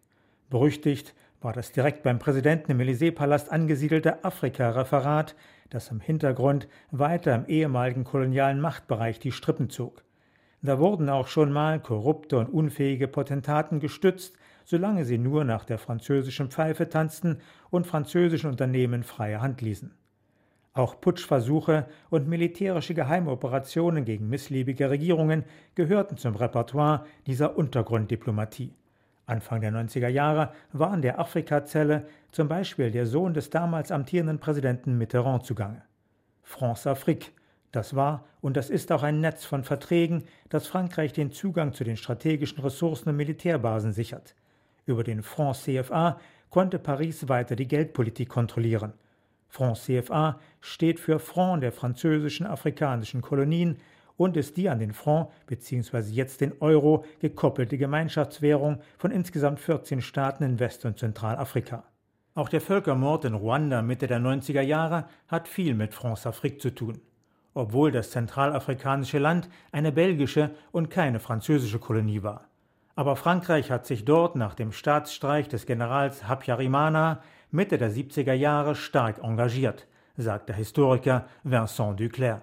Berüchtigt 0.48 1.14
war 1.40 1.52
das 1.52 1.72
direkt 1.72 2.02
beim 2.02 2.18
Präsidenten 2.18 2.72
im 2.72 2.80
Élysée-Palast 2.80 3.50
angesiedelte 3.50 4.24
Afrika-Referat, 4.24 5.34
das 5.70 5.90
im 5.90 6.00
Hintergrund 6.00 6.68
weiter 6.90 7.34
im 7.34 7.46
ehemaligen 7.46 8.04
kolonialen 8.04 8.60
Machtbereich 8.60 9.18
die 9.18 9.32
Strippen 9.32 9.70
zog. 9.70 10.04
Da 10.62 10.78
wurden 10.78 11.08
auch 11.08 11.28
schon 11.28 11.52
mal 11.52 11.80
korrupte 11.80 12.38
und 12.38 12.48
unfähige 12.48 13.08
Potentaten 13.08 13.80
gestützt, 13.80 14.36
solange 14.66 15.06
sie 15.06 15.16
nur 15.16 15.44
nach 15.44 15.64
der 15.64 15.78
französischen 15.78 16.50
Pfeife 16.50 16.88
tanzten 16.90 17.38
und 17.70 17.86
französischen 17.86 18.50
Unternehmen 18.50 19.02
freie 19.02 19.40
Hand 19.40 19.62
ließen. 19.62 19.94
Auch 20.74 21.00
Putschversuche 21.00 21.86
und 22.10 22.28
militärische 22.28 22.94
Geheimoperationen 22.94 24.04
gegen 24.04 24.28
missliebige 24.28 24.90
Regierungen 24.90 25.44
gehörten 25.74 26.16
zum 26.18 26.36
Repertoire 26.36 27.06
dieser 27.26 27.56
Untergrunddiplomatie. 27.56 28.74
Anfang 29.30 29.60
der 29.60 29.72
90er 29.72 30.08
Jahre 30.08 30.52
war 30.72 30.92
in 30.92 31.02
der 31.02 31.18
Afrika-Zelle 31.18 32.06
zum 32.32 32.48
Beispiel 32.48 32.90
der 32.90 33.06
Sohn 33.06 33.32
des 33.32 33.50
damals 33.50 33.92
amtierenden 33.92 34.38
Präsidenten 34.38 34.98
Mitterrand 34.98 35.44
zugange. 35.44 35.82
France-Afrique, 36.42 37.30
das 37.72 37.94
war 37.94 38.24
und 38.40 38.56
das 38.56 38.70
ist 38.70 38.90
auch 38.90 39.02
ein 39.02 39.20
Netz 39.20 39.44
von 39.44 39.64
Verträgen, 39.64 40.24
das 40.48 40.66
Frankreich 40.66 41.12
den 41.12 41.32
Zugang 41.32 41.72
zu 41.72 41.84
den 41.84 41.96
strategischen 41.96 42.60
Ressourcen 42.60 43.10
und 43.10 43.16
Militärbasen 43.16 43.92
sichert. 43.92 44.34
Über 44.86 45.04
den 45.04 45.22
Franc 45.22 45.56
CFA 45.56 46.18
konnte 46.50 46.78
Paris 46.78 47.28
weiter 47.28 47.54
die 47.54 47.68
Geldpolitik 47.68 48.28
kontrollieren. 48.28 48.92
Franc 49.48 49.76
CFA 49.76 50.40
steht 50.60 50.98
für 50.98 51.18
Franc 51.18 51.60
der 51.60 51.72
französischen 51.72 52.46
afrikanischen 52.46 53.20
Kolonien 53.20 53.76
und 54.20 54.36
ist 54.36 54.58
die 54.58 54.68
an 54.68 54.78
den 54.78 54.92
Franc 54.92 55.30
bzw. 55.46 56.10
jetzt 56.10 56.42
den 56.42 56.52
Euro 56.60 57.06
gekoppelte 57.20 57.78
Gemeinschaftswährung 57.78 58.80
von 58.98 59.12
insgesamt 59.12 59.60
14 59.60 60.02
Staaten 60.02 60.44
in 60.44 60.60
West- 60.60 60.84
und 60.84 60.98
Zentralafrika. 60.98 61.84
Auch 62.34 62.50
der 62.50 62.60
Völkermord 62.60 63.24
in 63.24 63.32
Ruanda 63.32 63.80
Mitte 63.80 64.06
der 64.06 64.20
90er 64.20 64.60
Jahre 64.60 65.06
hat 65.26 65.48
viel 65.48 65.74
mit 65.74 65.94
France-Afrique 65.94 66.58
zu 66.58 66.74
tun. 66.74 67.00
Obwohl 67.54 67.92
das 67.92 68.10
zentralafrikanische 68.10 69.18
Land 69.18 69.48
eine 69.72 69.90
belgische 69.90 70.50
und 70.70 70.90
keine 70.90 71.18
französische 71.18 71.78
Kolonie 71.78 72.22
war. 72.22 72.44
Aber 72.96 73.16
Frankreich 73.16 73.70
hat 73.70 73.86
sich 73.86 74.04
dort 74.04 74.36
nach 74.36 74.52
dem 74.52 74.72
Staatsstreich 74.72 75.48
des 75.48 75.64
Generals 75.64 76.28
Habyarimana 76.28 77.22
Mitte 77.50 77.78
der 77.78 77.90
70er 77.90 78.34
Jahre 78.34 78.74
stark 78.74 79.24
engagiert, 79.24 79.86
sagt 80.18 80.50
der 80.50 80.56
Historiker 80.56 81.24
Vincent 81.42 81.98
Duclerc. 81.98 82.42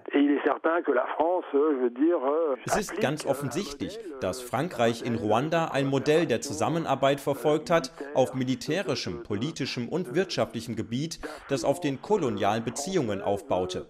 Es 2.64 2.76
ist 2.76 3.00
ganz 3.00 3.26
offensichtlich, 3.26 3.98
dass 4.20 4.40
Frankreich 4.40 5.02
in 5.02 5.16
Ruanda 5.16 5.66
ein 5.66 5.86
Modell 5.86 6.26
der 6.26 6.40
Zusammenarbeit 6.40 7.20
verfolgt 7.20 7.70
hat 7.70 7.92
auf 8.14 8.34
militärischem, 8.34 9.22
politischem 9.22 9.88
und 9.88 10.14
wirtschaftlichem 10.14 10.76
Gebiet, 10.76 11.20
das 11.48 11.64
auf 11.64 11.80
den 11.80 12.00
kolonialen 12.00 12.64
Beziehungen 12.64 13.20
aufbaute. 13.20 13.86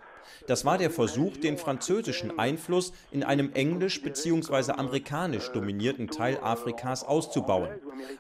Das 0.47 0.65
war 0.65 0.79
der 0.79 0.91
Versuch, 0.91 1.37
den 1.37 1.57
französischen 1.57 2.39
Einfluss 2.39 2.93
in 3.11 3.23
einem 3.23 3.53
englisch 3.55 4.03
bzw. 4.03 4.73
amerikanisch 4.73 5.51
dominierten 5.53 6.09
Teil 6.09 6.39
Afrikas 6.43 7.05
auszubauen, 7.05 7.69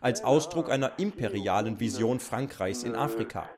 als 0.00 0.24
Ausdruck 0.24 0.70
einer 0.70 0.92
imperialen 0.98 1.80
Vision 1.80 2.20
Frankreichs 2.20 2.82
in 2.82 2.94
Afrika. 2.94 3.48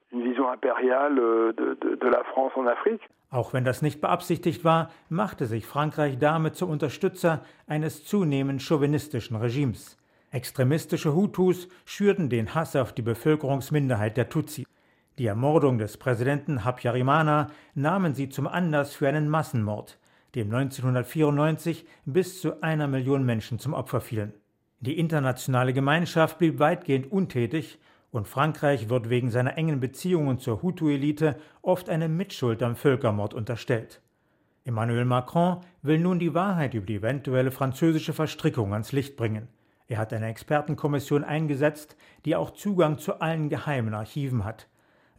Auch 3.30 3.52
wenn 3.52 3.64
das 3.64 3.80
nicht 3.80 4.00
beabsichtigt 4.00 4.64
war, 4.64 4.90
machte 5.08 5.46
sich 5.46 5.64
Frankreich 5.66 6.18
damit 6.18 6.56
zum 6.56 6.70
Unterstützer 6.70 7.44
eines 7.66 8.04
zunehmend 8.04 8.60
chauvinistischen 8.60 9.36
Regimes. 9.36 9.96
Extremistische 10.32 11.14
Hutus 11.14 11.68
schürten 11.84 12.28
den 12.28 12.54
Hass 12.54 12.76
auf 12.76 12.92
die 12.92 13.02
Bevölkerungsminderheit 13.02 14.16
der 14.16 14.28
Tutsi. 14.28 14.66
Die 15.20 15.26
Ermordung 15.26 15.76
des 15.76 15.98
Präsidenten 15.98 16.64
Habyarimana 16.64 17.48
nahmen 17.74 18.14
sie 18.14 18.30
zum 18.30 18.46
Anlass 18.46 18.94
für 18.94 19.06
einen 19.06 19.28
Massenmord, 19.28 19.98
dem 20.34 20.46
1994 20.46 21.84
bis 22.06 22.40
zu 22.40 22.62
einer 22.62 22.88
Million 22.88 23.26
Menschen 23.26 23.58
zum 23.58 23.74
Opfer 23.74 24.00
fielen. 24.00 24.32
Die 24.80 24.98
internationale 24.98 25.74
Gemeinschaft 25.74 26.38
blieb 26.38 26.58
weitgehend 26.58 27.12
untätig 27.12 27.78
und 28.10 28.28
Frankreich 28.28 28.88
wird 28.88 29.10
wegen 29.10 29.30
seiner 29.30 29.58
engen 29.58 29.78
Beziehungen 29.78 30.38
zur 30.38 30.62
Hutu-Elite 30.62 31.36
oft 31.60 31.90
eine 31.90 32.08
Mitschuld 32.08 32.62
am 32.62 32.74
Völkermord 32.74 33.34
unterstellt. 33.34 34.00
Emmanuel 34.64 35.04
Macron 35.04 35.58
will 35.82 35.98
nun 35.98 36.18
die 36.18 36.32
Wahrheit 36.32 36.72
über 36.72 36.86
die 36.86 36.96
eventuelle 36.96 37.50
französische 37.50 38.14
Verstrickung 38.14 38.72
ans 38.72 38.92
Licht 38.92 39.18
bringen. 39.18 39.48
Er 39.86 39.98
hat 39.98 40.14
eine 40.14 40.28
Expertenkommission 40.28 41.24
eingesetzt, 41.24 41.94
die 42.24 42.36
auch 42.36 42.52
Zugang 42.52 42.96
zu 42.96 43.20
allen 43.20 43.50
geheimen 43.50 43.92
Archiven 43.92 44.46
hat. 44.46 44.69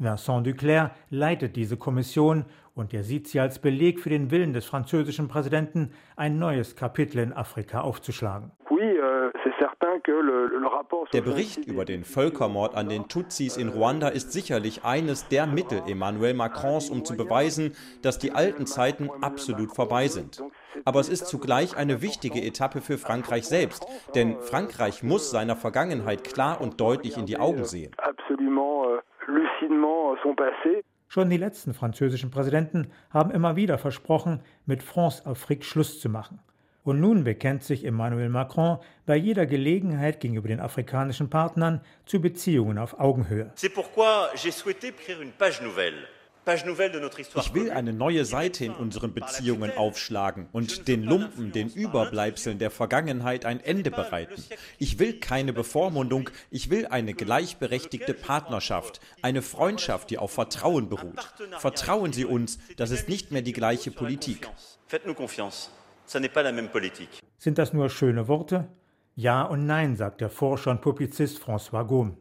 Vincent 0.02 0.48
Duclerc 0.48 0.92
leitet 1.12 1.56
diese 1.56 1.78
Kommission 1.78 2.46
und 2.74 2.94
er 2.94 3.04
sieht 3.04 3.28
sie 3.28 3.40
als 3.40 3.60
Beleg 3.60 4.00
für 4.00 4.10
den 4.10 4.32
Willen 4.32 4.54
des 4.54 4.66
französischen 4.66 5.28
Präsidenten, 5.28 5.94
ein 6.16 6.40
neues 6.40 6.76
Kapitel 6.76 7.20
in 7.20 7.34
Afrika 7.34 7.82
aufzuschlagen. 7.82 8.52
Euh, 8.72 9.32
der 11.14 11.22
Bericht 11.22 11.66
über 11.66 11.86
den 11.86 12.04
Völkermord 12.04 12.76
an 12.76 12.90
den 12.90 13.08
Tutsis 13.08 13.58
in 13.58 13.70
Ruanda 13.70 14.08
ist 14.08 14.32
sicherlich 14.32 14.84
eines 14.84 15.28
der 15.28 15.46
Mittel 15.46 15.84
Emmanuel 15.88 16.34
Macrons, 16.34 16.90
um 16.90 17.06
zu 17.06 17.16
beweisen, 17.16 17.76
dass 18.02 18.18
die 18.18 18.32
alten 18.32 18.66
Zeiten 18.66 19.10
absolut 19.22 19.76
vorbei 19.76 20.08
sind. 20.08 20.42
Aber 20.86 21.00
es 21.00 21.10
ist 21.10 21.28
zugleich 21.28 21.78
eine 21.78 22.02
wichtige 22.02 22.42
Etappe 22.42 22.82
für 22.82 22.98
Frankreich 22.98 23.46
selbst, 23.46 23.86
denn 24.16 24.40
Frankreich 24.40 25.04
muss 25.04 25.30
seiner 25.30 25.56
Vergangenheit 25.56 26.24
klar 26.24 26.60
und 26.60 26.80
deutlich 26.82 27.18
in 27.18 27.26
die 27.26 27.38
Augen 27.38 27.66
sehen. 27.66 27.92
Schon 31.08 31.30
die 31.30 31.38
letzten 31.38 31.74
französischen 31.74 32.32
Präsidenten 32.32 32.92
haben 33.10 33.32
immer 33.32 33.56
wieder 33.56 33.78
versprochen, 33.78 34.40
mit 34.66 34.82
France-Afrique 34.82 35.66
Schluss 35.66 36.00
zu 36.00 36.10
machen. 36.10 36.40
Und 36.84 37.00
nun 37.00 37.24
bekennt 37.24 37.64
sich 37.64 37.86
Emmanuel 37.86 38.30
Macron 38.30 38.80
bei 39.06 39.16
jeder 39.16 39.46
Gelegenheit 39.46 40.20
gegenüber 40.20 40.48
den 40.48 40.60
afrikanischen 40.60 41.30
Partnern 41.30 41.82
zu 42.06 42.22
Beziehungen 42.22 42.78
auf 42.78 43.00
Augenhöhe. 43.00 43.52
C'est 43.56 43.74
pourquoi 43.74 44.30
j'ai 44.36 44.52
souhaité 44.52 44.88
écrire 44.88 45.22
une 45.22 45.32
page 45.32 45.62
nouvelle 45.62 46.08
ich 46.56 47.54
will 47.54 47.72
eine 47.72 47.94
neue 47.94 48.26
Seite 48.26 48.66
in 48.66 48.74
unseren 48.74 49.14
Beziehungen 49.14 49.72
aufschlagen 49.76 50.48
und 50.52 50.88
den 50.88 51.04
Lumpen, 51.04 51.52
den 51.52 51.70
Überbleibseln 51.70 52.60
der 52.60 52.72
Vergangenheit 52.72 53.46
ein 53.46 53.60
Ende 53.60 53.92
bereiten. 53.92 54.44
Ich 54.78 55.00
will 55.00 55.20
keine 55.20 55.54
Bevormundung, 55.54 56.30
ich 56.50 56.70
will 56.70 56.88
eine 56.88 57.14
gleichberechtigte 57.14 58.14
Partnerschaft, 58.14 59.02
eine 59.22 59.42
Freundschaft, 59.42 60.10
die 60.10 60.18
auf 60.18 60.32
Vertrauen 60.32 60.90
beruht. 60.90 61.20
Vertrauen 61.60 62.14
Sie 62.14 62.26
uns, 62.26 62.60
das 62.78 62.92
ist 62.92 63.10
nicht 63.10 63.32
mehr 63.32 63.42
die 63.42 63.54
gleiche 63.54 63.92
Politik. 63.92 64.50
Sind 67.38 67.58
das 67.58 67.74
nur 67.74 67.90
schöne 67.90 68.28
Worte? 68.28 68.68
Ja 69.16 69.44
und 69.44 69.66
nein, 69.66 69.96
sagt 69.96 70.22
der 70.22 70.30
Forscher 70.30 70.72
und 70.72 70.82
Publizist 70.82 71.42
François 71.44 71.86
Gaume. 71.86 72.18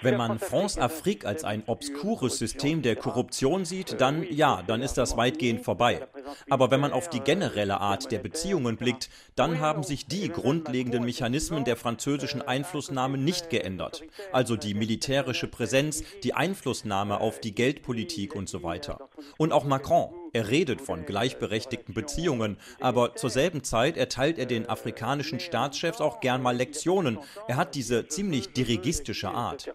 Wenn 0.00 0.16
man 0.16 0.38
France-Afrique 0.38 1.26
als 1.26 1.44
ein 1.44 1.62
obskures 1.66 2.38
System 2.38 2.82
der 2.82 2.96
Korruption 2.96 3.64
sieht, 3.64 4.00
dann 4.00 4.24
ja, 4.28 4.62
dann 4.66 4.82
ist 4.82 4.94
das 4.94 5.16
weitgehend 5.16 5.64
vorbei. 5.64 6.06
Aber 6.50 6.70
wenn 6.70 6.80
man 6.80 6.92
auf 6.92 7.08
die 7.08 7.20
generelle 7.20 7.80
Art 7.80 8.10
der 8.10 8.18
Beziehungen 8.18 8.76
blickt, 8.76 9.10
dann 9.36 9.60
haben 9.60 9.82
sich 9.82 10.06
die 10.06 10.28
grundlegenden 10.28 11.04
Mechanismen 11.04 11.64
der 11.64 11.76
französischen 11.76 12.42
Einflussnahme 12.42 13.18
nicht 13.18 13.50
geändert. 13.50 14.02
Also 14.32 14.56
die 14.56 14.74
militärische 14.74 15.48
Präsenz, 15.48 16.02
die 16.20 16.34
Einflussnahme 16.34 17.20
auf 17.20 17.40
die 17.40 17.54
Geldpolitik 17.54 18.34
und 18.34 18.48
so 18.48 18.62
weiter. 18.62 19.08
Und 19.38 19.52
auch 19.52 19.64
Macron, 19.64 20.12
er 20.32 20.50
redet 20.50 20.80
von 20.80 21.04
gleichberechtigten 21.04 21.94
Beziehungen, 21.94 22.56
aber 22.80 23.14
zur 23.16 23.30
selben 23.30 23.62
Zeit 23.64 23.96
erteilt 23.96 24.38
er 24.38 24.46
den 24.46 24.68
afrikanischen 24.68 25.40
Staatschefs 25.40 26.00
auch 26.00 26.20
gern 26.20 26.42
mal 26.42 26.56
Lektionen. 26.56 27.18
Er 27.48 27.56
hat 27.56 27.74
diese 27.74 28.06
ziemlich 28.08 28.52
dirigistische 28.52 29.28
Art. 29.28 29.72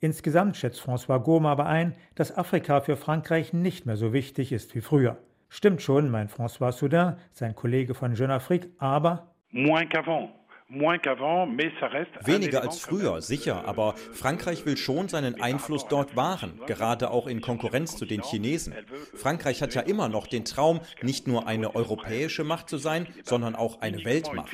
Insgesamt 0.00 0.56
schätzt 0.56 0.80
François 0.80 1.22
Gaume 1.22 1.48
aber 1.48 1.66
ein, 1.66 1.94
dass 2.14 2.36
Afrika 2.36 2.80
für 2.80 2.96
Frankreich 2.96 3.52
nicht 3.52 3.86
mehr 3.86 3.96
so 3.96 4.12
wichtig 4.12 4.52
ist 4.52 4.74
wie 4.74 4.80
früher. 4.80 5.18
Stimmt 5.48 5.82
schon, 5.82 6.10
meint 6.10 6.30
François 6.30 6.72
Soudin, 6.72 7.16
sein 7.32 7.54
Kollege 7.54 7.94
von 7.94 8.14
Jeune 8.14 8.34
Afrique, 8.34 8.68
aber 8.78 9.34
moins 9.52 9.88
qu'avant. 9.88 10.30
Weniger 12.24 12.62
als 12.62 12.80
früher, 12.80 13.20
sicher, 13.22 13.68
aber 13.68 13.94
Frankreich 14.12 14.66
will 14.66 14.76
schon 14.76 15.08
seinen 15.08 15.40
Einfluss 15.40 15.86
dort 15.86 16.16
wahren, 16.16 16.60
gerade 16.66 17.10
auch 17.12 17.28
in 17.28 17.40
Konkurrenz 17.40 17.96
zu 17.96 18.04
den 18.04 18.22
Chinesen. 18.22 18.74
Frankreich 19.14 19.62
hat 19.62 19.76
ja 19.76 19.82
immer 19.82 20.08
noch 20.08 20.26
den 20.26 20.44
Traum, 20.44 20.80
nicht 21.02 21.28
nur 21.28 21.46
eine 21.46 21.76
europäische 21.76 22.42
Macht 22.42 22.68
zu 22.68 22.78
sein, 22.78 23.06
sondern 23.22 23.54
auch 23.54 23.80
eine 23.80 24.04
Weltmacht. 24.04 24.50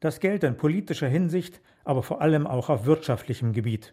Das 0.00 0.20
gilt 0.20 0.44
in 0.44 0.56
politischer 0.56 1.08
Hinsicht, 1.08 1.60
aber 1.84 2.02
vor 2.02 2.22
allem 2.22 2.46
auch 2.46 2.70
auf 2.70 2.86
wirtschaftlichem 2.86 3.52
Gebiet. 3.52 3.92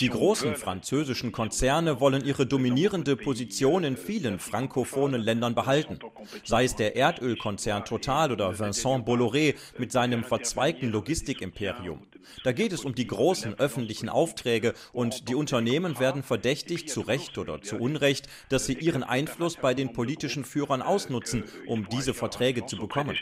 Die 0.00 0.08
großen 0.08 0.56
französischen 0.56 1.32
Konzerne 1.32 2.00
wollen 2.00 2.24
ihre 2.24 2.46
dominierende 2.46 3.16
Position 3.16 3.84
in 3.84 3.96
vielen 3.96 4.38
frankophonen 4.38 5.20
Ländern 5.20 5.54
behalten. 5.54 5.98
Sei 6.44 6.64
es 6.64 6.76
der 6.76 6.96
Erdölkonzern 6.96 7.84
Total 7.84 8.32
oder 8.32 8.58
Vincent 8.58 9.06
Bolloré 9.06 9.54
mit 9.78 9.92
seinem 9.92 10.24
verzweigten 10.24 10.90
Logistikimperium. 10.90 12.06
Da 12.42 12.52
geht 12.52 12.72
es 12.72 12.84
um 12.84 12.94
die 12.94 13.06
großen 13.06 13.58
öffentlichen 13.58 14.08
Aufträge 14.08 14.74
und 14.92 15.28
die 15.28 15.34
Unternehmen 15.34 15.98
werden 15.98 16.22
verdächtigt, 16.22 16.88
zu 16.88 17.00
Recht 17.02 17.38
oder 17.38 17.60
zu 17.60 17.76
Unrecht, 17.76 18.28
dass 18.48 18.66
sie 18.66 18.74
ihren 18.74 19.02
Einfluss 19.02 19.56
bei 19.56 19.74
den 19.74 19.92
politischen 19.92 20.44
Führern 20.44 20.82
ausnutzen, 20.82 21.44
um 21.66 21.88
diese 21.88 22.14
Verträge 22.14 22.66
zu 22.66 22.76
bekommen. 22.76 23.16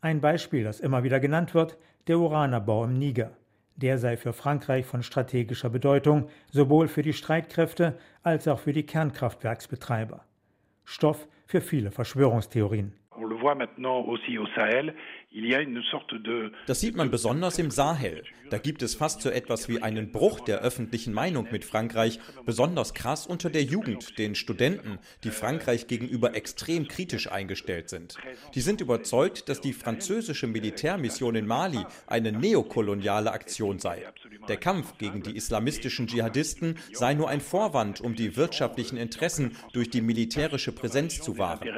Ein 0.00 0.20
Beispiel, 0.20 0.64
das 0.64 0.80
immer 0.80 1.04
wieder 1.04 1.20
genannt 1.20 1.54
wird, 1.54 1.78
der 2.06 2.18
Uranerbau 2.18 2.84
im 2.84 2.94
Niger. 2.94 3.32
Der 3.76 3.98
sei 3.98 4.16
für 4.16 4.32
Frankreich 4.32 4.86
von 4.86 5.02
strategischer 5.02 5.68
Bedeutung, 5.68 6.28
sowohl 6.50 6.88
für 6.88 7.02
die 7.02 7.12
Streitkräfte 7.12 7.98
als 8.22 8.48
auch 8.48 8.58
für 8.58 8.72
die 8.72 8.86
Kernkraftwerksbetreiber. 8.86 10.24
Stoff 10.84 11.28
für 11.46 11.60
viele 11.60 11.90
Verschwörungstheorien. 11.90 12.94
Das 16.66 16.80
sieht 16.80 16.96
man 16.96 17.10
besonders 17.10 17.58
im 17.58 17.70
Sahel. 17.70 18.24
Da 18.48 18.58
gibt 18.58 18.82
es 18.82 18.94
fast 18.94 19.20
so 19.22 19.28
etwas 19.28 19.68
wie 19.68 19.82
einen 19.82 20.12
Bruch 20.12 20.40
der 20.40 20.60
öffentlichen 20.60 21.12
Meinung 21.12 21.48
mit 21.50 21.64
Frankreich, 21.64 22.20
besonders 22.44 22.94
krass 22.94 23.26
unter 23.26 23.50
der 23.50 23.62
Jugend, 23.64 24.18
den 24.18 24.34
Studenten, 24.34 24.98
die 25.24 25.30
Frankreich 25.30 25.88
gegenüber 25.88 26.34
extrem 26.34 26.88
kritisch 26.88 27.30
eingestellt 27.30 27.90
sind. 27.90 28.16
Die 28.54 28.60
sind 28.60 28.80
überzeugt, 28.80 29.48
dass 29.48 29.60
die 29.60 29.72
französische 29.72 30.46
Militärmission 30.46 31.34
in 31.34 31.46
Mali 31.46 31.84
eine 32.06 32.32
neokoloniale 32.32 33.32
Aktion 33.32 33.78
sei. 33.78 34.04
Der 34.48 34.56
Kampf 34.56 34.96
gegen 34.96 35.22
die 35.22 35.36
islamistischen 35.36 36.06
Dschihadisten 36.06 36.78
sei 36.92 37.14
nur 37.14 37.28
ein 37.28 37.40
Vorwand, 37.40 38.00
um 38.00 38.14
die 38.14 38.36
wirtschaftlichen 38.36 38.96
Interessen 38.96 39.56
durch 39.72 39.90
die 39.90 40.00
militärische 40.00 40.72
Präsenz 40.72 41.20
zu 41.20 41.36
wahren. 41.36 41.68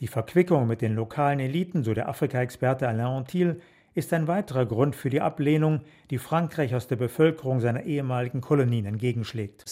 Die 0.00 0.06
Verquickung 0.06 0.66
mit 0.66 0.80
den 0.80 0.94
lokalen 0.94 1.40
Eliten, 1.40 1.82
so 1.82 1.94
der 1.94 2.08
Afrika-Experte 2.08 2.88
Alain 2.88 3.06
Antil, 3.06 3.60
ist 3.94 4.12
ein 4.12 4.26
weiterer 4.26 4.66
Grund 4.66 4.96
für 4.96 5.08
die 5.08 5.20
Ablehnung, 5.20 5.80
die 6.10 6.18
Frankreich 6.18 6.74
aus 6.74 6.88
der 6.88 6.96
Bevölkerung 6.96 7.60
seiner 7.60 7.84
ehemaligen 7.84 8.40
Kolonien 8.40 8.86
entgegenschlägt. 8.86 9.64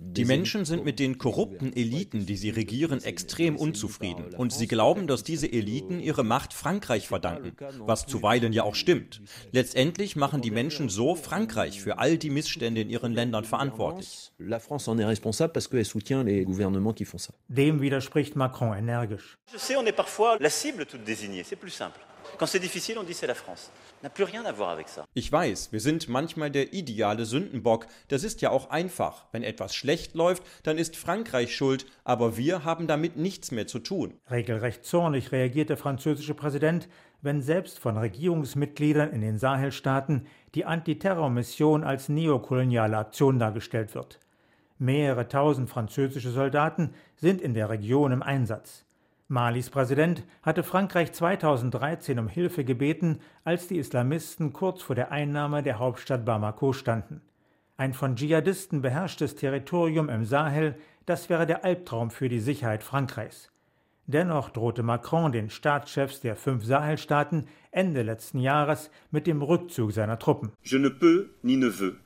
Die 0.00 0.24
Menschen 0.24 0.64
sind 0.64 0.84
mit 0.84 0.98
den 0.98 1.18
korrupten 1.18 1.72
Eliten, 1.72 2.26
die 2.26 2.36
sie 2.36 2.50
regieren, 2.50 3.02
extrem 3.02 3.56
unzufrieden. 3.56 4.34
Und 4.36 4.52
sie 4.52 4.66
glauben, 4.66 5.06
dass 5.06 5.22
diese 5.22 5.50
Eliten 5.50 6.00
ihre 6.00 6.24
Macht 6.24 6.52
Frankreich 6.52 7.08
verdanken, 7.08 7.52
was 7.78 8.06
zuweilen 8.06 8.52
ja 8.52 8.64
auch 8.64 8.74
stimmt. 8.74 9.22
Letztendlich 9.52 10.16
machen 10.16 10.42
die 10.42 10.50
Menschen 10.50 10.88
so 10.88 11.14
Frankreich 11.14 11.80
für 11.80 11.98
all 11.98 12.18
die 12.18 12.30
Missstände 12.30 12.80
in 12.80 12.90
ihren 12.90 13.12
Ländern 13.12 13.44
verantwortlich. 13.44 14.32
Dem 17.48 17.80
widerspricht 17.80 18.36
Macron 18.36 18.76
energisch. 18.76 19.38
Je 19.52 19.58
sais, 19.58 19.76
on 19.76 19.86
est 19.86 19.96
parfois 19.96 20.36
la 20.48 20.52
cible 20.52 20.86
toute 20.86 21.04
désignée, 21.04 21.44
c'est 21.44 21.56
plus 21.56 21.70
simple. 21.70 22.00
Quand 22.38 22.46
c'est 22.46 22.58
difficile, 22.58 22.96
on 22.98 23.02
dit 23.02 23.12
c'est 23.12 23.26
la 23.26 23.34
France. 23.34 23.70
N'a 24.02 24.08
plus 24.08 24.24
rien 24.24 24.46
à 24.46 24.52
voir 24.52 24.70
avec 24.70 24.88
ça. 24.88 25.04
Ich 25.14 25.30
weiß, 25.30 25.72
wir 25.72 25.80
sind 25.80 26.08
manchmal 26.08 26.50
der 26.50 26.72
ideale 26.72 27.26
Sündenbock. 27.26 27.86
Das 28.08 28.24
ist 28.24 28.40
ja 28.40 28.48
auch 28.48 28.70
einfach. 28.70 29.26
Wenn 29.30 29.42
etwas 29.42 29.74
schlecht 29.74 30.14
läuft, 30.14 30.42
dann 30.62 30.78
ist 30.78 30.96
Frankreich 30.96 31.54
schuld, 31.54 31.84
aber 32.02 32.38
wir 32.38 32.64
haben 32.64 32.86
damit 32.86 33.16
nichts 33.16 33.50
mehr 33.50 33.66
zu 33.66 33.78
tun. 33.78 34.14
Regelrecht 34.30 34.86
zornig 34.86 35.32
reagiert 35.32 35.68
der 35.68 35.76
französische 35.76 36.32
Präsident, 36.32 36.88
wenn 37.20 37.42
selbst 37.42 37.78
von 37.78 37.98
Regierungsmitgliedern 37.98 39.10
in 39.10 39.20
den 39.20 39.38
Sahelstaaten 39.38 40.26
die 40.54 40.64
Antiterrormission 40.64 41.84
als 41.84 42.08
neokoloniale 42.08 42.96
Aktion 42.96 43.38
dargestellt 43.38 43.94
wird. 43.94 44.18
Mehrere 44.78 45.28
tausend 45.28 45.68
französische 45.68 46.30
Soldaten 46.30 46.94
sind 47.16 47.42
in 47.42 47.52
der 47.52 47.68
Region 47.68 48.12
im 48.12 48.22
Einsatz. 48.22 48.86
Malis 49.30 49.68
Präsident 49.68 50.24
hatte 50.42 50.62
Frankreich 50.62 51.12
2013 51.12 52.18
um 52.18 52.28
Hilfe 52.28 52.64
gebeten, 52.64 53.18
als 53.44 53.68
die 53.68 53.76
Islamisten 53.76 54.54
kurz 54.54 54.80
vor 54.80 54.96
der 54.96 55.12
Einnahme 55.12 55.62
der 55.62 55.78
Hauptstadt 55.78 56.24
Bamako 56.24 56.72
standen. 56.72 57.20
Ein 57.76 57.92
von 57.92 58.16
Dschihadisten 58.16 58.80
beherrschtes 58.80 59.36
Territorium 59.36 60.08
im 60.08 60.24
Sahel, 60.24 60.76
das 61.04 61.28
wäre 61.28 61.44
der 61.44 61.62
Albtraum 61.62 62.10
für 62.10 62.30
die 62.30 62.40
Sicherheit 62.40 62.82
Frankreichs. 62.82 63.52
Dennoch 64.06 64.48
drohte 64.48 64.82
Macron 64.82 65.30
den 65.30 65.50
Staatschefs 65.50 66.20
der 66.20 66.34
fünf 66.34 66.64
Sahelstaaten 66.64 67.48
Ende 67.70 68.00
letzten 68.00 68.38
Jahres 68.38 68.90
mit 69.10 69.26
dem 69.26 69.42
Rückzug 69.42 69.92
seiner 69.92 70.18
Truppen. 70.18 70.52
Je 70.62 70.78
ne 70.78 70.88
peux 70.88 71.26
ni 71.42 71.58
ne 71.58 71.68
veux 71.68 71.96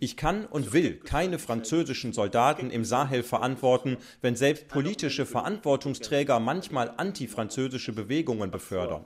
ich 0.00 0.16
kann 0.16 0.46
und 0.46 0.72
will 0.72 0.96
keine 1.00 1.38
französischen 1.38 2.12
Soldaten 2.12 2.70
im 2.70 2.84
Sahel 2.84 3.22
verantworten, 3.22 3.96
wenn 4.20 4.36
selbst 4.36 4.68
politische 4.68 5.26
Verantwortungsträger 5.26 6.40
manchmal 6.40 6.92
antifranzösische 6.96 7.92
Bewegungen 7.92 8.50
befördern. 8.50 9.04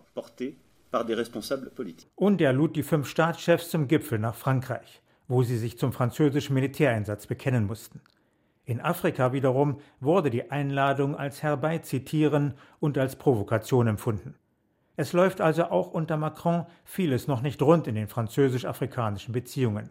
Und 2.17 2.41
er 2.41 2.53
lud 2.53 2.77
die 2.77 2.83
fünf 2.83 3.09
Staatschefs 3.09 3.71
zum 3.71 3.87
Gipfel 3.87 4.19
nach 4.19 4.35
Frankreich, 4.35 5.03
wo 5.29 5.43
sie 5.43 5.57
sich 5.57 5.79
zum 5.79 5.93
französischen 5.93 6.55
Militäreinsatz 6.55 7.27
bekennen 7.27 7.67
mussten. 7.67 8.01
In 8.65 8.81
Afrika 8.81 9.33
wiederum 9.33 9.81
wurde 10.01 10.31
die 10.31 10.51
Einladung 10.51 11.17
als 11.17 11.43
Herbeizitieren 11.43 12.55
und 12.79 12.99
als 12.99 13.17
Provokation 13.17 13.89
empfunden. 13.89 14.35
Es 15.01 15.15
läuft 15.15 15.41
also 15.41 15.65
auch 15.65 15.93
unter 15.93 16.19
Macron 16.19 16.67
vieles 16.85 17.27
noch 17.27 17.41
nicht 17.41 17.63
rund 17.63 17.87
in 17.87 17.95
den 17.95 18.07
französisch-afrikanischen 18.07 19.33
Beziehungen. 19.33 19.89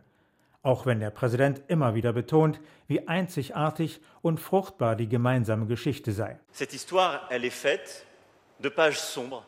Auch 0.62 0.86
wenn 0.86 1.00
der 1.00 1.10
Präsident 1.10 1.64
immer 1.68 1.96
wieder 1.96 2.14
betont, 2.14 2.62
wie 2.86 3.08
einzigartig 3.08 4.02
und 4.22 4.40
fruchtbar 4.40 4.96
die 4.96 5.10
gemeinsame 5.10 5.66
Geschichte 5.66 6.12
sei. 6.12 6.38
Cette 6.54 6.74
histoire, 6.74 7.22
elle 7.32 7.48
est 7.48 7.60
faite 7.60 8.06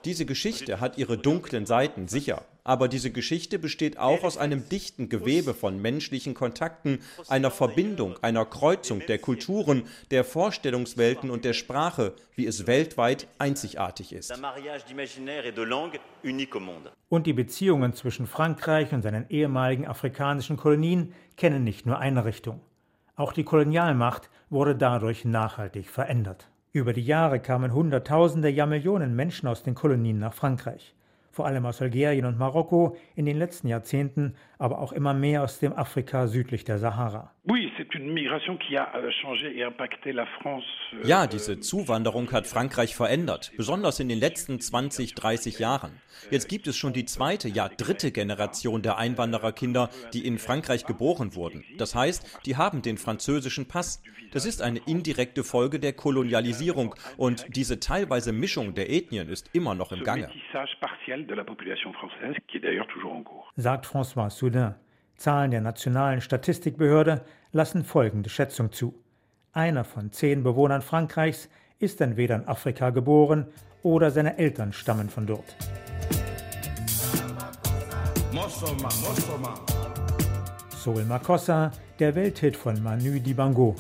diese 0.06 0.26
Geschichte 0.26 0.80
hat 0.80 0.97
ihre 0.97 1.17
dunklen 1.17 1.65
Seiten, 1.65 2.08
sicher. 2.08 2.45
Aber 2.63 2.88
diese 2.88 3.12
Geschichte 3.12 3.60
besteht 3.60 3.97
auch 3.97 4.24
aus 4.24 4.38
einem 4.38 4.69
dichten 4.69 5.10
Gewebe 5.10 5.54
von 5.54 5.82
menschlichen 5.82 6.34
Kontakten, 6.34 7.00
einer 7.28 7.52
Verbindung, 7.52 8.15
einer 8.21 8.45
Kreuzung 8.45 9.02
der 9.08 9.17
Kulturen, 9.17 9.84
der 10.12 10.24
Vorstellungswelten 10.24 11.30
und 11.30 11.43
der 11.43 11.54
Sprache, 11.54 12.13
wie 12.36 12.45
es 12.45 12.67
weltweit 12.67 13.28
einzigartig 13.38 14.13
ist. 14.13 14.32
Und 17.10 17.28
die 17.28 17.34
Beziehungen 17.34 17.93
zwischen 17.93 18.28
Frankreich 18.28 18.93
und 18.93 19.02
seinen 19.02 19.30
ehemaligen 19.30 19.88
afrikanischen 19.88 20.56
Kolonien 20.56 21.13
kennen 21.36 21.63
nicht 21.63 21.86
nur 21.86 21.97
eine 21.97 22.24
Richtung. 22.24 22.62
Auch 23.15 23.34
die 23.34 23.43
Kolonialmacht 23.43 24.30
wurde 24.50 24.76
dadurch 24.76 25.26
nachhaltig 25.26 25.89
verändert. 25.89 26.47
Über 26.73 26.93
die 26.93 27.03
Jahre 27.03 27.41
kamen 27.41 27.73
Hunderttausende, 27.73 28.49
ja 28.49 28.65
Millionen 28.65 29.13
Menschen 29.13 29.47
aus 29.47 29.62
den 29.62 29.75
Kolonien 29.75 30.19
nach 30.19 30.34
Frankreich 30.34 30.95
vor 31.31 31.45
allem 31.45 31.65
aus 31.65 31.81
Algerien 31.81 32.25
und 32.25 32.38
Marokko, 32.38 32.97
in 33.15 33.25
den 33.25 33.38
letzten 33.38 33.67
Jahrzehnten 33.67 34.36
aber 34.62 34.80
auch 34.80 34.91
immer 34.91 35.15
mehr 35.15 35.41
aus 35.43 35.60
dem 35.60 35.74
Afrika 35.74 36.28
südlich 36.28 36.63
der 36.63 36.78
Sahara. 36.78 37.34
Euh, 40.93 41.08
ja, 41.08 41.26
diese 41.26 41.60
Zuwanderung 41.60 42.32
hat 42.32 42.45
Frankreich 42.45 42.95
verändert, 42.95 43.52
besonders 43.58 44.00
in 44.00 44.08
den 44.08 44.19
letzten 44.19 44.60
20, 44.60 45.15
30 45.15 45.58
Jahren. 45.58 46.00
Jetzt 46.30 46.47
gibt 46.47 46.67
es 46.67 46.78
schon 46.78 46.93
die 46.93 47.06
zweite, 47.06 47.50
ja 47.50 47.69
dritte 47.69 48.12
Generation 48.12 48.84
der 48.84 49.00
Einwandererkinder, 49.00 49.89
die 50.13 50.28
in 50.28 50.38
Frankreich 50.38 50.86
geboren 50.86 51.34
wurden. 51.36 51.65
Das 51.80 51.95
heißt, 51.95 52.45
die 52.45 52.56
haben 52.56 52.84
den 52.84 52.97
französischen 52.97 53.67
Pass. 53.67 54.04
Das 54.32 54.45
ist 54.45 54.62
eine 54.62 54.80
indirekte 54.86 55.43
Folge 55.43 55.80
der 55.80 55.93
Kolonialisierung 55.93 56.93
und 57.17 57.47
diese 57.50 57.80
teilweise 57.80 58.32
Mischung 58.32 58.76
der 58.76 58.91
Ethnien 58.91 59.28
ist 59.28 59.50
immer 59.54 59.74
noch 59.74 59.91
im 59.91 60.04
Gange 60.04 60.30
sagt 63.56 63.86
François 63.86 64.30
Soudin. 64.30 64.76
Zahlen 65.16 65.52
der 65.52 65.62
Nationalen 65.62 66.22
Statistikbehörde 66.22 67.22
lassen 67.52 67.84
folgende 67.84 68.30
Schätzung 68.30 68.72
zu. 68.72 68.96
Einer 69.54 69.84
von 69.84 70.12
zehn 70.12 70.44
Bewohnern 70.44 70.82
Frankreichs 70.82 71.50
ist 71.78 72.00
entweder 72.02 72.36
in 72.36 72.48
Afrika 72.48 72.90
geboren 72.90 73.48
oder 73.84 74.12
seine 74.12 74.38
Eltern 74.38 74.74
stammen 74.74 75.10
von 75.10 75.28
dort. 75.28 75.56
Soul 80.78 81.06
Makossa, 81.06 81.72
der 82.00 82.16
Welthit 82.16 82.56
von 82.56 82.82
Manu 82.82 83.20
Dibango. 83.20 83.76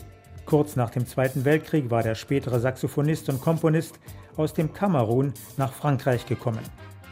Kurz 0.45 0.75
nach 0.75 0.89
dem 0.89 1.07
Zweiten 1.07 1.45
Weltkrieg 1.45 1.89
war 1.89 2.03
der 2.03 2.15
spätere 2.15 2.59
Saxophonist 2.59 3.29
und 3.29 3.41
Komponist 3.41 3.99
aus 4.35 4.53
dem 4.53 4.73
Kamerun 4.73 5.33
nach 5.57 5.71
Frankreich 5.71 6.25
gekommen. 6.25 6.63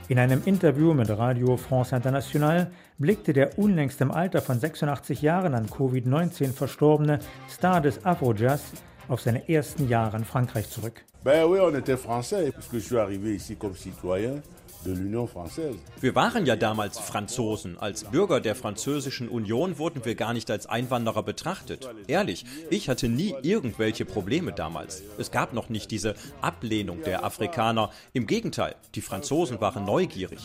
In 0.09 0.17
einem 0.17 0.41
Interview 0.45 0.95
mit 0.95 1.07
Radio 1.11 1.55
France 1.55 1.95
International 1.95 2.71
blickte 2.97 3.31
der 3.31 3.59
unlängst 3.59 4.01
im 4.01 4.09
Alter 4.09 4.41
von 4.41 4.59
86 4.59 5.21
Jahren 5.21 5.53
an 5.53 5.67
Covid-19 5.67 6.51
verstorbene 6.51 7.19
Star 7.47 7.79
des 7.79 8.03
Afro-Jazz 8.03 8.71
auf 9.07 9.21
seine 9.21 9.47
ersten 9.47 9.87
Jahre 9.87 10.17
in 10.17 10.25
Frankreich 10.25 10.67
zurück. 10.67 11.05
Ben 11.23 11.45
oui, 11.45 11.59
on 11.59 11.75
était 11.75 11.95
français, 11.95 12.51
puisque 12.51 12.73
je 12.73 12.87
suis 12.87 12.97
arrivé 12.97 13.35
ici 13.35 13.55
comme 13.55 13.75
citoyen. 13.75 14.41
Wir 14.85 16.15
waren 16.15 16.45
ja 16.45 16.55
damals 16.55 16.99
Franzosen. 16.99 17.77
Als 17.77 18.05
Bürger 18.05 18.39
der 18.39 18.55
Französischen 18.55 19.27
Union 19.27 19.77
wurden 19.77 20.05
wir 20.05 20.15
gar 20.15 20.33
nicht 20.33 20.49
als 20.49 20.67
Einwanderer 20.67 21.23
betrachtet. 21.23 21.89
Ehrlich, 22.07 22.45
ich 22.69 22.87
hatte 22.87 23.09
nie 23.09 23.35
irgendwelche 23.41 24.05
Probleme 24.05 24.53
damals. 24.53 25.03
Es 25.17 25.31
gab 25.31 25.53
noch 25.53 25.69
nicht 25.69 25.91
diese 25.91 26.15
Ablehnung 26.41 27.03
der 27.03 27.25
Afrikaner. 27.25 27.89
Im 28.13 28.25
Gegenteil, 28.25 28.75
die 28.95 29.01
Franzosen 29.01 29.59
waren 29.59 29.85
neugierig. 29.85 30.39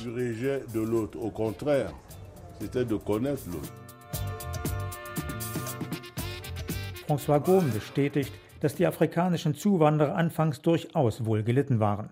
François 7.07 7.39
Gaume 7.39 7.69
bestätigt, 7.71 8.33
dass 8.61 8.75
die 8.75 8.87
afrikanischen 8.87 9.55
Zuwanderer 9.55 10.17
anfangs 10.17 10.63
durchaus 10.63 11.25
wohl 11.27 11.43
gelitten 11.43 11.81
waren. 11.81 12.11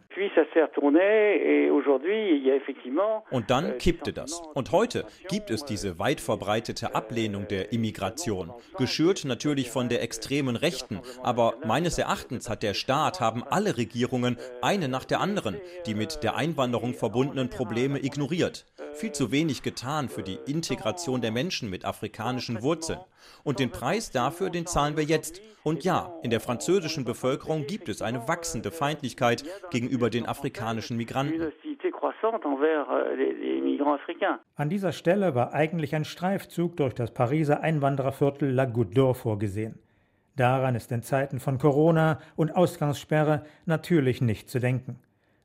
Und 3.30 3.50
dann 3.50 3.72
euh, 3.72 3.78
kippte 3.78 4.12
das. 4.12 4.40
Und 4.54 4.72
heute 4.72 5.04
gibt 5.28 5.50
es 5.50 5.64
diese 5.64 5.98
weit 5.98 6.20
verbreitete 6.20 6.94
Ablehnung 6.94 7.48
der 7.48 7.72
Immigration, 7.72 8.52
geschürt 8.78 9.24
natürlich 9.24 9.70
von 9.70 9.88
der 9.88 10.02
extremen 10.02 10.56
Rechten. 10.56 11.00
Aber 11.22 11.54
meines 11.64 11.98
Erachtens 11.98 12.48
hat 12.48 12.62
der 12.62 12.74
Staat, 12.74 13.20
haben 13.20 13.42
alle 13.44 13.76
Regierungen, 13.76 14.36
eine 14.60 14.88
nach 14.88 15.04
der 15.04 15.20
anderen, 15.20 15.56
die 15.86 15.94
mit 15.94 16.22
der 16.22 16.36
Einwanderung 16.36 16.94
verbundenen 16.94 17.50
Probleme 17.50 17.98
ignoriert. 17.98 18.66
Viel 18.94 19.12
zu 19.12 19.32
wenig 19.32 19.62
getan 19.62 20.08
für 20.08 20.22
die 20.22 20.38
Integration 20.46 21.20
der 21.20 21.30
Menschen 21.30 21.70
mit 21.70 21.84
afrikanischen 21.84 22.62
Wurzeln. 22.62 23.00
Und 23.44 23.58
den 23.58 23.70
Preis 23.70 24.10
dafür, 24.10 24.50
den 24.50 24.66
zahlen 24.66 24.96
wir 24.96 25.04
jetzt. 25.04 25.40
Und 25.64 25.84
ja, 25.84 26.12
in 26.22 26.30
der 26.30 26.40
französischen 26.40 27.04
Bevölkerung 27.04 27.66
gibt 27.66 27.88
es 27.88 28.02
eine 28.02 28.26
wachsende 28.28 28.70
Feindlichkeit 28.70 29.44
gegenüber 29.70 30.10
den 30.10 30.21
afrikanischen 30.26 30.96
Migranten. 30.96 31.52
An 34.56 34.68
dieser 34.68 34.92
Stelle 34.92 35.34
war 35.34 35.52
eigentlich 35.52 35.94
ein 35.94 36.04
Streifzug 36.04 36.76
durch 36.76 36.94
das 36.94 37.12
Pariser 37.12 37.60
Einwandererviertel 37.60 38.50
La 38.50 38.64
Goutte 38.64 38.94
d'Or 38.94 39.14
vorgesehen. 39.14 39.78
Daran 40.36 40.74
ist 40.74 40.90
in 40.92 41.02
Zeiten 41.02 41.40
von 41.40 41.58
Corona 41.58 42.18
und 42.36 42.56
Ausgangssperre 42.56 43.44
natürlich 43.66 44.20
nicht 44.20 44.48
zu 44.48 44.60
denken. 44.60 44.98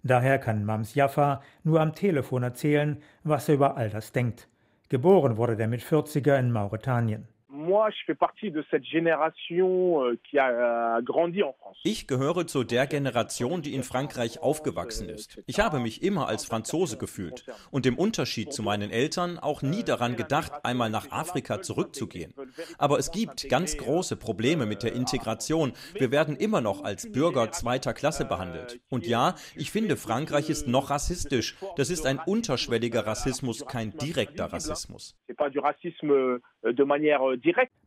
Daher 0.04 0.40
kann 0.40 0.64
Mams 0.64 0.96
Jaffa 0.96 1.42
nur 1.64 1.82
am 1.82 1.94
Telefon 1.94 2.44
erzählen, 2.44 3.02
was 3.24 3.50
er 3.50 3.56
über 3.56 3.76
all 3.76 3.90
das 3.90 4.14
denkt. 4.14 4.48
Geboren 4.90 5.36
wurde 5.36 5.58
der 5.58 5.68
mit 5.68 5.82
40er 5.82 6.40
in 6.40 6.52
Mauretanien 6.52 7.28
moi, 7.58 7.90
je 7.90 8.06
fais 8.06 8.16
partie 8.16 8.52
de 8.52 8.64
cette 8.70 8.86
génération 8.86 10.04
euh, 10.04 10.18
qui 10.24 10.38
a 10.38 10.50
euh, 10.98 11.02
grandi 11.02 11.44
en 11.44 11.54
France. 11.54 11.78
Ich 11.84 12.08
gehöre 12.08 12.46
zu 12.46 12.64
der 12.64 12.88
Generation, 12.88 13.62
die 13.62 13.74
in 13.74 13.84
Frankreich 13.84 14.40
aufgewachsen 14.42 15.10
ist. 15.10 15.42
Ich 15.48 15.60
habe 15.60 15.80
mich 15.80 16.04
immer 16.04 16.28
als 16.28 16.46
Franzose 16.46 16.98
gefühlt 16.98 17.46
und 17.72 17.86
im 17.86 17.98
Unterschied 17.98 18.54
zu 18.54 18.62
meinen 18.62 18.92
Eltern 18.92 19.40
auch 19.40 19.62
nie 19.62 19.84
daran 19.84 20.16
gedacht, 20.16 20.52
einmal 20.64 20.90
nach 20.90 21.12
Afrika 21.12 21.62
zurückzugehen. 21.62 22.34
Aber 22.78 23.00
es 23.00 23.12
gibt 23.12 23.50
ganz 23.50 23.76
große 23.78 24.16
Probleme 24.16 24.66
mit 24.66 24.84
der 24.84 24.94
Integration. 24.94 25.74
Wir 25.96 26.12
werden 26.12 26.36
immer 26.36 26.62
noch 26.62 26.84
als 26.84 27.12
Bürger 27.12 27.52
zweiter 27.52 27.94
Klasse 27.94 28.26
behandelt. 28.26 28.80
Und 28.90 29.08
ja, 29.08 29.36
ich 29.56 29.72
finde, 29.72 29.98
Frankreich 29.98 30.50
ist 30.50 30.68
noch 30.68 30.92
rassistisch. 30.92 31.58
Das 31.76 31.90
ist 31.90 32.06
ein 32.06 32.20
unterschwelliger 32.20 33.06
Rassismus, 33.08 33.66
kein 33.66 33.98
direkter 33.98 34.54
Rassismus. 34.54 35.16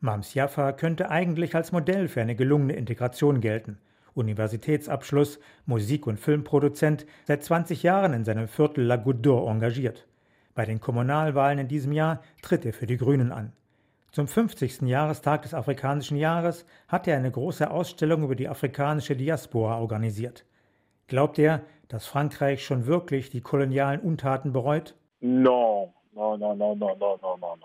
Mams 0.01 0.35
Jaffa 0.35 0.73
könnte 0.73 1.11
eigentlich 1.11 1.55
als 1.55 1.73
Modell 1.73 2.09
für 2.09 2.21
eine 2.21 2.35
gelungene 2.35 2.75
Integration 2.75 3.41
gelten. 3.41 3.79
Universitätsabschluss, 4.15 5.39
Musik- 5.67 6.07
und 6.07 6.19
Filmproduzent, 6.19 7.07
seit 7.25 7.45
20 7.45 7.83
Jahren 7.83 8.13
in 8.13 8.25
seinem 8.25 8.49
Viertel 8.49 8.85
La 8.85 8.97
Goutte 8.97 9.21
d'Or 9.23 9.51
engagiert. 9.51 10.07
Bei 10.55 10.65
den 10.65 10.81
Kommunalwahlen 10.81 11.59
in 11.59 11.69
diesem 11.69 11.93
Jahr 11.93 12.23
tritt 12.43 12.65
er 12.65 12.73
für 12.73 12.87
die 12.87 12.97
Grünen 12.97 13.33
an. 13.33 13.53
Zum 14.11 14.27
50. 14.27 14.83
Jahrestag 14.83 15.43
des 15.43 15.55
Afrikanischen 15.55 16.17
Jahres 16.17 16.67
hat 16.89 17.07
er 17.07 17.17
eine 17.17 17.31
große 17.31 17.71
Ausstellung 17.71 18.25
über 18.25 18.35
die 18.35 18.49
afrikanische 18.49 19.15
Diaspora 19.15 19.79
organisiert. 19.79 20.45
Glaubt 21.07 21.39
er, 21.39 21.63
dass 21.89 22.07
Frankreich 22.07 22.65
schon 22.65 22.87
wirklich 22.87 23.31
die 23.31 23.41
kolonialen 23.41 24.01
Untaten 24.01 24.53
bereut? 24.53 24.97
No, 25.21 25.95
no, 26.13 26.37
no, 26.37 26.55
no, 26.55 26.75
no, 26.75 26.97
no, 26.97 27.19
no, 27.21 27.37
no, 27.41 27.57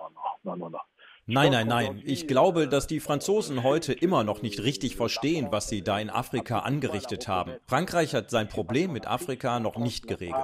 no, 0.44 0.56
no, 0.56 0.70
no. 0.70 0.80
Nein, 1.28 1.52
nein, 1.52 1.68
nein. 1.68 2.02
Ich 2.06 2.28
glaube, 2.28 2.68
dass 2.68 2.86
die 2.86 3.00
Franzosen 3.00 3.64
heute 3.64 3.94
immer 3.94 4.24
noch 4.24 4.44
nicht 4.44 4.62
richtig 4.62 4.96
verstehen, 4.96 5.48
was 5.50 5.68
sie 5.68 5.82
da 5.82 6.00
in 6.00 6.12
Afrika 6.12 6.60
angerichtet 6.60 7.28
haben. 7.28 7.54
Frankreich 7.66 8.14
hat 8.14 8.30
sein 8.30 8.48
Problem 8.48 8.94
mit 8.94 9.08
Afrika 9.08 9.60
noch 9.60 9.78
nicht 9.78 10.08
geregelt. 10.08 10.36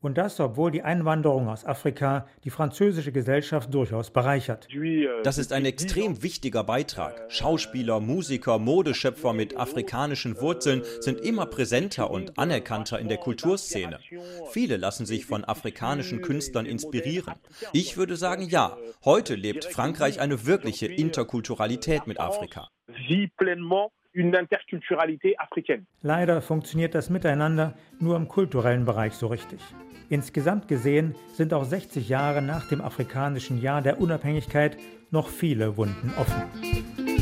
Und 0.00 0.18
das, 0.18 0.38
obwohl 0.38 0.70
die 0.70 0.82
Einwanderung 0.82 1.48
aus 1.48 1.64
Afrika 1.64 2.28
die 2.44 2.50
französische 2.50 3.10
Gesellschaft 3.10 3.74
durchaus 3.74 4.12
bereichert. 4.12 4.68
Das 5.24 5.38
ist 5.38 5.52
ein 5.52 5.64
extrem 5.64 6.22
wichtiger 6.22 6.62
Beitrag. 6.62 7.24
Schauspieler, 7.28 7.98
Musiker, 7.98 8.60
Modeschöpfer 8.60 9.32
mit 9.32 9.56
afrikanischen 9.56 10.40
Wurzeln 10.40 10.82
sind 11.00 11.20
immer 11.20 11.46
präsenter 11.46 12.10
und 12.12 12.38
anerkannter 12.38 13.00
in 13.00 13.08
der 13.08 13.18
Kulturszene. 13.18 13.98
Viele 14.50 14.76
lassen 14.76 15.06
sich 15.06 15.26
von 15.26 15.44
afrikanischen 15.44 16.22
Künstlern 16.22 16.66
inspirieren. 16.66 17.34
Ich 17.72 17.96
würde 17.96 18.14
sagen, 18.14 18.35
ja, 18.42 18.76
heute 19.04 19.34
lebt 19.34 19.64
Frankreich 19.64 20.20
eine 20.20 20.46
wirkliche 20.46 20.86
Interkulturalität 20.86 22.06
mit 22.06 22.20
Afrika 22.20 22.68
interculturalité 24.16 25.38
africaine. 25.38 25.86
Leider 26.02 26.40
funktioniert 26.40 26.94
das 26.94 27.10
Miteinander 27.10 27.74
nur 28.00 28.16
im 28.16 28.28
kulturellen 28.28 28.84
Bereich 28.84 29.12
so 29.12 29.26
richtig. 29.26 29.60
Insgesamt 30.08 30.68
gesehen 30.68 31.14
sind 31.34 31.52
auch 31.52 31.64
60 31.64 32.08
Jahre 32.08 32.40
nach 32.40 32.68
dem 32.68 32.80
afrikanischen 32.80 33.60
Jahr 33.60 33.82
der 33.82 34.00
Unabhängigkeit 34.00 34.78
noch 35.10 35.28
viele 35.28 35.76
Wunden 35.76 36.12
offen. 36.16 37.15